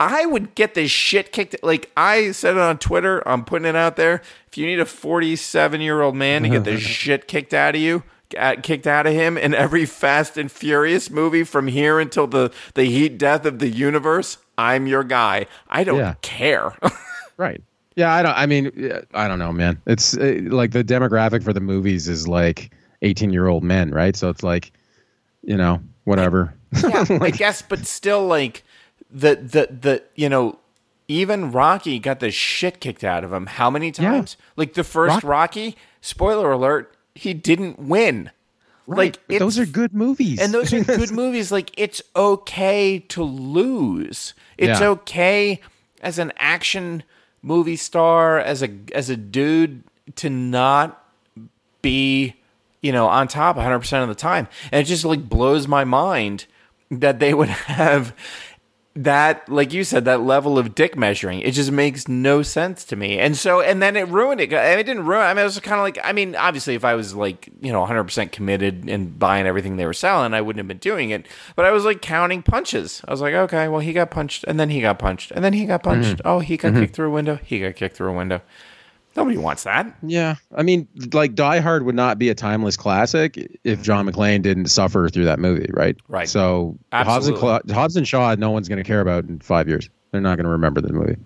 [0.00, 1.56] I would get this shit kicked.
[1.62, 4.22] Like I said it on Twitter, I'm putting it out there.
[4.48, 7.80] If you need a 47 year old man to get the shit kicked out of
[7.80, 8.02] you,
[8.62, 12.84] kicked out of him in every Fast and Furious movie from here until the the
[12.84, 15.46] heat death of the universe, I'm your guy.
[15.68, 16.14] I don't Yeah.
[16.20, 16.72] care.
[17.38, 17.62] Right.
[17.94, 18.36] Yeah, I don't.
[18.36, 19.80] I mean, I don't know, man.
[19.86, 24.16] It's uh, like the demographic for the movies is like eighteen-year-old men, right?
[24.16, 24.72] So it's like,
[25.42, 26.52] you know, whatever.
[26.82, 28.64] yeah, I guess, but still, like
[29.08, 30.58] the the the you know,
[31.06, 33.46] even Rocky got the shit kicked out of him.
[33.46, 34.36] How many times?
[34.56, 35.76] Like the first Rock- Rocky.
[36.00, 38.32] Spoiler alert: he didn't win.
[38.96, 41.52] Like those are good movies, and those are good movies.
[41.52, 44.32] Like it's okay to lose.
[44.56, 44.88] It's Yeah.
[44.88, 45.60] okay
[46.00, 47.02] as an action
[47.42, 49.82] movie star, as a as a dude,
[50.16, 51.04] to not
[51.82, 52.34] be,
[52.80, 54.48] you know, on top 100 percent of the time.
[54.72, 56.46] And it just like blows my mind
[56.90, 58.14] that they would have
[58.96, 62.96] that like you said that level of dick measuring it just makes no sense to
[62.96, 63.18] me.
[63.18, 64.52] And so and then it ruined it.
[64.52, 66.94] It didn't ruin i mean it was kind of like i mean obviously if i
[66.94, 70.68] was like you know 100% committed and buying everything they were selling i wouldn't have
[70.68, 71.26] been doing it.
[71.54, 73.02] But i was like counting punches.
[73.06, 75.52] I was like okay well he got punched and then he got punched and then
[75.52, 76.18] he got punched.
[76.18, 76.28] Mm-hmm.
[76.28, 76.82] Oh he got mm-hmm.
[76.82, 77.38] kicked through a window.
[77.44, 78.42] He got kicked through a window
[79.18, 83.36] nobody wants that Yeah, I mean, like Die Hard would not be a timeless classic
[83.36, 83.82] if mm-hmm.
[83.82, 85.96] John McClane didn't suffer through that movie, right?
[86.08, 86.28] Right.
[86.28, 89.68] So Hobbs and, Cla- Hobbs and Shaw, no one's going to care about in five
[89.68, 89.90] years.
[90.10, 91.16] They're not going to remember the movie.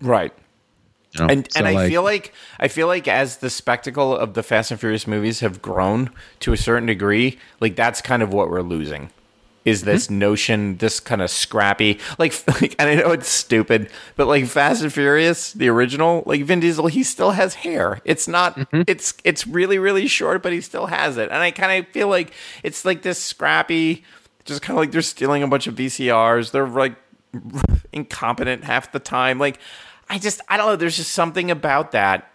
[0.00, 0.32] right
[1.12, 1.32] you know?
[1.32, 4.42] and So, and I like, feel like I feel like as the spectacle of the
[4.42, 6.10] Fast and Furious movies have grown
[6.40, 9.10] to a certain degree, like that's kind of what we're losing.
[9.64, 10.18] Is this Mm-hmm.
[10.18, 12.32] notion, this kind of scrappy, like,
[12.62, 16.60] like, and I know it's stupid, but like Fast and Furious, the original, like Vin
[16.60, 18.00] Diesel, he still has hair.
[18.06, 18.82] It's not, Mm-hmm.
[18.86, 22.08] it's it's really really short, but he still has it, and I kind of feel
[22.08, 22.32] like
[22.62, 24.02] it's like this scrappy,
[24.46, 26.52] just kind of like they're stealing a bunch of VCRs.
[26.52, 26.94] They're like
[27.92, 29.38] incompetent half the time.
[29.38, 29.58] Like,
[30.08, 30.76] I just, I don't know.
[30.76, 32.26] There's just something about that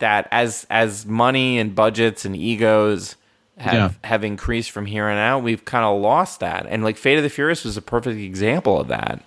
[0.00, 3.16] that as as money and budgets and egos
[3.58, 3.90] have Yeah.
[4.08, 6.66] have increased from here on out, we've kind of lost that.
[6.68, 9.22] And like Fate of the Furious was a perfect example of that.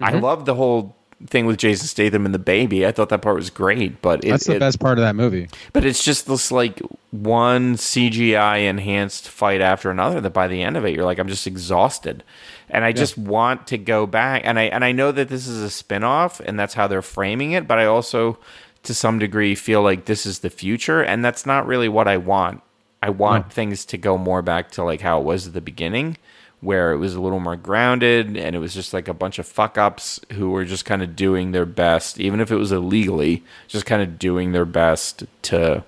[0.00, 0.24] I Mm-hmm.
[0.24, 0.96] love the whole
[1.28, 2.84] thing with Jason Statham and the baby.
[2.86, 5.14] I thought that part was great, but it, that's the it- best part of that
[5.16, 5.48] movie.
[5.72, 6.80] but it's just this like
[7.12, 11.28] one CGI enhanced fight after another that by the end of it you're like I'm
[11.28, 12.24] just exhausted.
[12.68, 15.62] And I just want to go back and I and I know that this is
[15.62, 18.38] a spin-off and that's how they're framing it, but I also
[18.82, 22.16] to some degree feel like this is the future and that's not really what I
[22.18, 22.60] want.
[23.04, 26.16] I want things to go more back to like how it was at the beginning
[26.60, 29.46] where it was a little more grounded and it was just like a bunch of
[29.46, 33.42] fuck ups who were just kind of doing their best even if it was illegally
[33.68, 35.84] just kind of doing their best to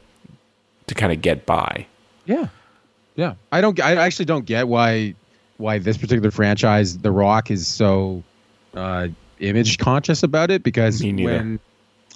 [0.87, 1.87] to kind of get by
[2.27, 2.49] Yeah,
[3.17, 3.35] yeah.
[3.51, 3.81] I don't.
[3.81, 5.15] I actually don't get why
[5.57, 8.23] why this particular franchise, The Rock, is so
[8.75, 9.09] uh,
[9.41, 10.63] image conscious about it.
[10.63, 11.59] Because when,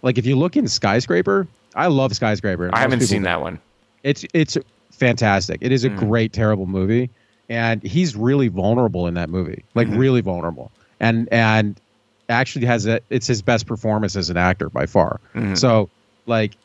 [0.02, 2.70] like, if you look in Skyscraper, I love Skyscraper.
[2.72, 3.58] i haven't seen that one
[4.02, 4.58] It's it's
[5.00, 5.58] fantastic.
[5.62, 5.96] It is a Mm.
[5.96, 7.10] great terrible movie,
[7.48, 9.98] and he's really vulnerable in that movie, like Mm-hmm.
[9.98, 10.70] really vulnerable,
[11.00, 11.80] and and
[12.28, 15.20] actually has a it's his best performance as an actor by far.
[15.34, 15.54] Mm-hmm.
[15.54, 15.90] So
[16.26, 16.56] like.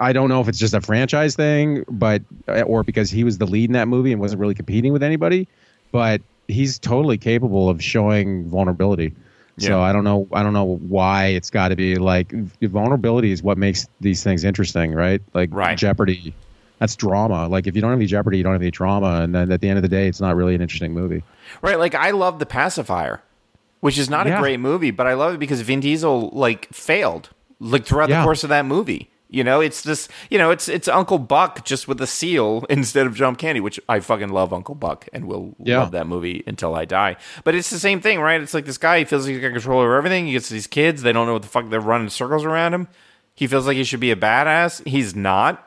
[0.00, 3.36] I don't know if it's just a franchise thing, but uh, or because he was
[3.36, 5.46] the lead in that movie and wasn't really competing with anybody,
[5.92, 9.12] but he's totally capable of showing vulnerability.
[9.58, 10.26] So I don't know.
[10.32, 14.42] I don't know why it's got to be like vulnerability is what makes these things
[14.42, 15.20] interesting, right?
[15.34, 15.76] Like Right.
[15.76, 16.34] Jeopardy,
[16.80, 17.46] that's drama.
[17.46, 19.60] Like if you don't have any Jeopardy, you don't have any drama, and then at
[19.60, 21.22] the end of the day, it's not really an interesting movie.
[21.62, 23.22] right like i love the pacifier
[23.80, 24.36] which is not Yeah.
[24.36, 28.22] a great movie, but I love it because Vin Diesel like failed like throughout the
[28.22, 29.08] course of that movie.
[29.32, 30.06] You know, it's this.
[30.28, 33.80] you know, it's it's Uncle Buck just with a seal instead of John Candy, which
[33.88, 35.78] I fucking love Uncle Buck and will Yeah.
[35.78, 37.16] love that movie until I die.
[37.42, 38.40] But it's the same thing, right?
[38.42, 40.26] It's like this guy he feels like he's got control over everything.
[40.26, 42.86] He gets these kids, they don't know what the fuck they're running circles around him.
[43.34, 44.86] He feels like he should be a badass.
[44.86, 45.66] He's not.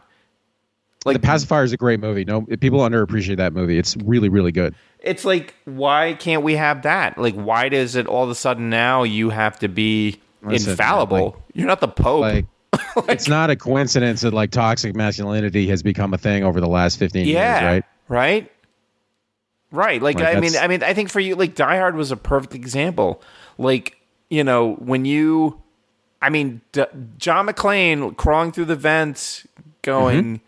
[1.06, 2.24] Like the Pacifier is a great movie.
[2.26, 3.78] No, people underappreciate that movie.
[3.78, 4.74] It's really, really good.
[5.00, 8.70] it's like why can't we have that like why does it all of a sudden
[8.70, 12.46] now you have to be Listen, infallible like- you're not the pope Like,
[13.10, 16.98] it's not a coincidence that like toxic masculinity has become a thing over the last
[17.00, 17.84] 15 yeah years, right?
[18.08, 18.52] right
[19.72, 22.12] right like, Like, i mean i mean i think for you like die hard was
[22.12, 23.22] a perfect example
[23.58, 23.98] like
[24.30, 25.62] you know when you
[26.22, 26.86] i mean D-
[27.18, 29.46] john mcclane crawling through the vents
[29.82, 30.46] going Mm-hmm.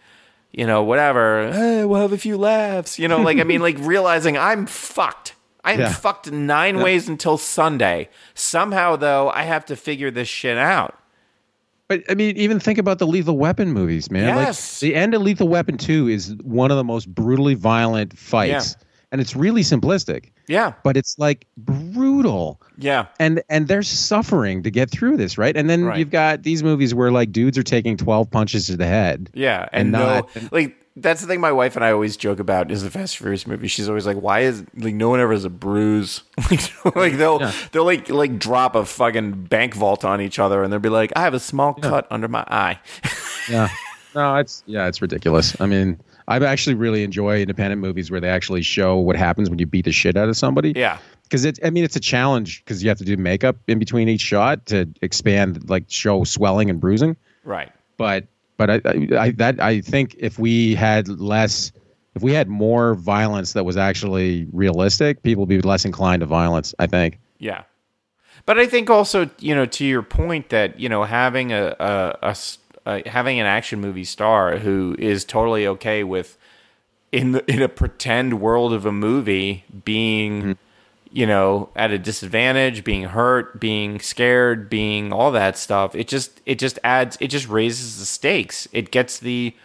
[0.58, 3.78] You know whatever hey, we'll have a few laughs you know like i mean like
[3.82, 5.34] realizing i'm fucked
[5.64, 5.92] i'm Yeah.
[5.92, 10.98] fucked nine ways until sunday somehow though i have to figure this shit out
[11.88, 14.36] But I mean, even think about the Lethal Weapon movies, man.
[14.36, 14.82] Yes.
[14.82, 18.76] Like the end of Lethal Weapon 2 is one of the most brutally violent fights.
[19.16, 22.60] And it's really simplistic, yeah but it's like brutal.
[22.78, 25.56] yeah And and they're suffering to get through this, right?
[25.56, 25.98] And then Right.
[26.00, 29.30] you've got these movies where like dudes are taking 12 punches to the head.
[29.34, 32.40] Yeah, and, And no, not- like that's the thing my wife and I always joke
[32.40, 33.68] about is the Fast and Furious movie.
[33.68, 36.62] She's always like, "Why is like no one ever has a bruise?" like,
[36.96, 37.40] like they'll
[37.72, 41.12] they'll like like drop a fucking bank vault on each other, and they'll be like,
[41.16, 42.80] "I have a small cut under my eye."
[43.50, 43.68] Yeah.
[44.16, 45.56] No, it's yeah, it's ridiculous.
[45.62, 49.60] I mean, I actually really enjoy independent movies where they actually show what happens when
[49.60, 50.74] you beat the shit out of somebody.
[50.76, 53.80] yeah, because it's I mean it's a challenge because you have to do makeup in
[53.80, 57.16] between each shot to expand like show swelling and bruising.
[57.44, 57.72] right.
[57.98, 58.26] But
[58.58, 61.72] but I, I, I that I think if we had less
[62.16, 66.26] if we had more violence that was actually realistic, people would be less inclined to
[66.26, 66.74] violence.
[66.80, 67.20] I think.
[67.40, 67.64] Yeah.
[68.46, 72.18] But I think also, you know, to your point that, you know, having a, a,
[72.22, 72.36] a
[72.86, 76.38] uh, having an action movie star who is totally okay with
[77.12, 80.58] in the, in a pretend world of a movie being
[81.12, 86.42] you know at a disadvantage being hurt being scared being all that stuff it just
[86.46, 89.56] it just adds it just raises the stakes it gets the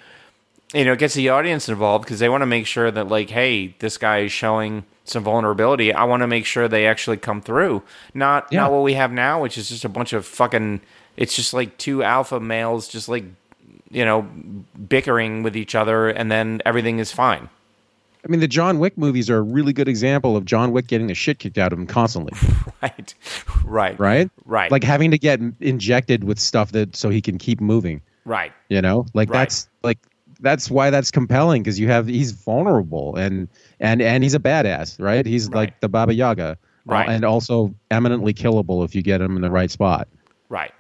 [0.73, 3.31] you know, it gets the audience involved because they want to make sure that, like,
[3.31, 5.93] hey, this guy is showing some vulnerability.
[5.93, 7.83] I want to make sure they actually come through.
[8.15, 8.61] Not Yeah.
[8.61, 10.81] not what we have now, which is just a bunch of fucking.
[11.17, 13.25] It's just like two alpha males, just like
[13.91, 14.23] you know,
[14.89, 17.49] bickering with each other, and then everything is fine.
[18.25, 21.07] I mean, the John Wick movies are a really good example of John Wick getting
[21.07, 22.33] the shit kicked out of him constantly,
[22.83, 23.15] Right,
[23.65, 24.31] right, right?
[24.45, 24.71] Right.
[24.71, 28.01] Like having to get injected with stuff that so he can keep moving.
[28.25, 28.53] right.
[28.69, 29.39] you know like Right.
[29.41, 29.99] that's like
[30.41, 33.49] that's why that's compelling because you have he's vulnerable and
[33.81, 35.55] and and he's a badass right he's Right.
[35.57, 36.57] like the baba yaga
[36.87, 37.09] Right.
[37.09, 40.09] and also eminently killable if you get him in the right spot
[40.49, 40.73] right.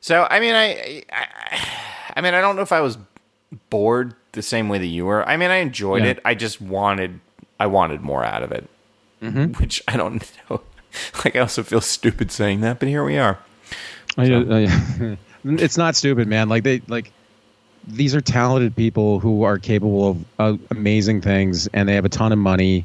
[0.00, 1.26] So I mean, I, I,
[2.16, 2.98] I mean, I don't know if I was
[3.68, 5.26] bored the same way that you were.
[5.28, 6.10] I mean, I enjoyed Yeah.
[6.10, 6.20] it.
[6.24, 7.20] I just wanted,
[7.58, 8.68] I wanted more out of it,
[9.22, 9.60] Mm-hmm.
[9.60, 10.62] which I don't know.
[11.24, 13.38] Like, I also feel stupid saying that, but here we are.
[14.16, 17.12] I- I- it's not stupid man like they like
[17.88, 22.10] these are talented people who are capable of uh, amazing things and they have a
[22.10, 22.84] ton of money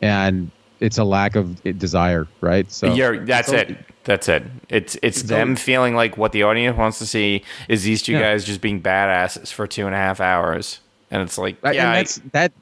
[0.00, 0.48] and
[0.80, 3.78] it's a lack of uh, desire right so You're, that's so- it.
[4.04, 4.42] That's it.
[4.70, 8.12] It's it's So- them feeling like what the audience wants to see is these two
[8.12, 8.20] Yeah.
[8.22, 11.80] guys just being badasses for two and a half hours, and it's like, I- yeah,
[11.82, 12.52] and I- that's that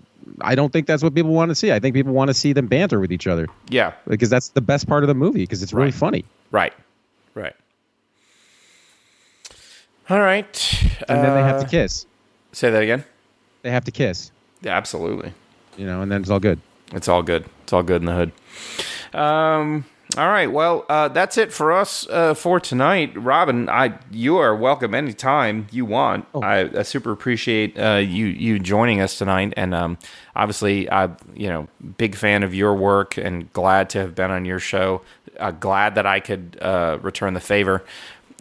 [0.40, 1.70] I don't think that's what people want to see.
[1.70, 3.46] I think people want to see them banter with each other.
[3.68, 5.94] yeah, because that's the best part of the movie because it's really Right.
[5.94, 6.72] funny right,
[7.34, 7.54] right.
[10.10, 12.06] All right, and then they have Uh, to kiss
[12.52, 13.04] say that again.
[13.62, 14.30] they have to kiss
[14.62, 15.32] Yeah, absolutely.
[15.76, 16.58] you know and then it's all good
[16.92, 17.44] It's all good.
[17.66, 18.32] It's all good in the hood.
[19.12, 19.86] Um.
[20.16, 20.50] All right.
[20.50, 23.12] Well, uh, that's it for us uh, for tonight.
[23.16, 26.26] Robin, I you are welcome anytime you want.
[26.34, 29.98] I, I super appreciate uh, you you joining us tonight, and um,
[30.36, 31.66] obviously, I you know
[31.98, 35.02] big fan of your work and glad to have been on your show.
[35.40, 37.84] Uh, glad that I could uh, return the favor.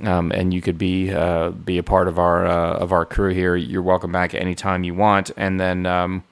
[0.03, 3.33] Um, and you could be uh, be a part of our uh, of our crew
[3.33, 3.55] here.
[3.55, 5.31] You're welcome back anytime you want.
[5.35, 6.23] And then um,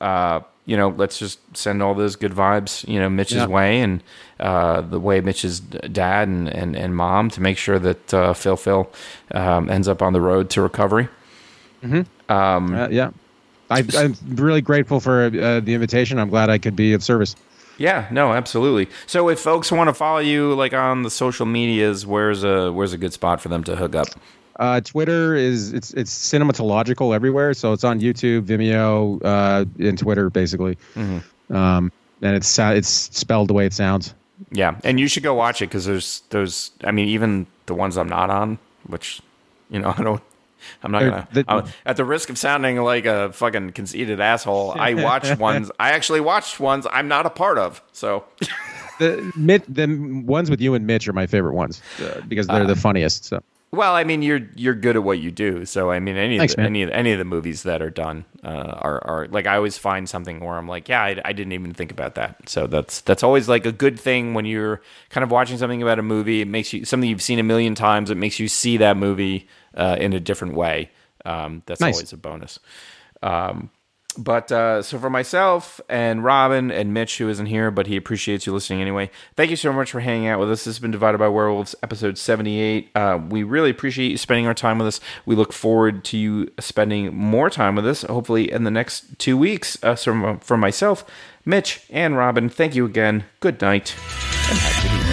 [0.00, 3.46] uh, you know, let's just send all those good vibes, you know, Mitch's Yeah.
[3.46, 4.02] way and
[4.38, 8.56] uh, the way Mitch's dad and, and, and mom to make sure that uh, Phil
[8.56, 8.82] Phil
[9.32, 11.08] um, ends up on the road to recovery.
[12.74, 13.10] uh, yeah
[13.70, 17.34] I, i'm really grateful for uh, the invitation i'm glad i could be of service
[17.78, 18.88] Yeah, no, absolutely.
[19.06, 22.92] So if folks want to follow you like on the social medias, where's a where's
[22.92, 24.08] a good spot for them to hook up?
[24.58, 30.30] Uh, twitter is it's it's cinematological everywhere so it's on youtube vimeo uh, and twitter
[30.30, 34.14] basically um, and it's uh, it's spelled the way it sounds.
[34.52, 36.70] Yeah, and you should go watch it because there's those.
[36.84, 39.20] I mean, even the ones I'm not on, which
[39.70, 40.22] you know I don't.
[40.82, 41.28] I'm not gonna.
[41.32, 45.70] The- I'm- at the risk of sounding like a fucking conceited asshole, I watch ones.
[45.80, 47.80] I actually watched ones I'm not a part of.
[47.92, 48.24] So
[48.98, 52.74] The the ones with you and Mitch are my favorite ones uh, because they're the
[52.76, 53.24] funniest.
[53.24, 53.40] So
[53.70, 55.66] Well, I mean, you're you're good at what you do.
[55.66, 58.24] So I mean, any of the, any of, any of the movies that are done
[58.42, 61.52] uh, are are like I always find something where I'm like, yeah, I, I didn't
[61.52, 62.48] even think about that.
[62.48, 64.80] So that's that's always like a good thing when you're
[65.10, 66.40] kind of watching something about a movie.
[66.40, 68.10] It makes you something you've seen a million times.
[68.10, 70.90] It makes you see that movie uh, in a different way.
[71.26, 71.94] Um, that's Nice.
[71.94, 72.58] always a bonus.
[73.22, 73.68] Um,
[74.18, 78.46] but uh, so for myself and Robin and Mitch, who isn't here, but he appreciates
[78.46, 79.10] you listening anyway.
[79.36, 80.64] Thank you so much for hanging out with us.
[80.64, 82.90] This has been Divided by Werewolves, episode seventy-eight.
[82.94, 85.00] Uh, we really appreciate you spending our time with us.
[85.24, 89.38] We look forward to you spending more time with us, hopefully in the next two
[89.38, 89.82] weeks.
[89.82, 91.04] Uh, so from myself,
[91.44, 93.24] Mitch, and Robin, thank you again.
[93.40, 93.94] Good night,
[94.50, 95.07] and happy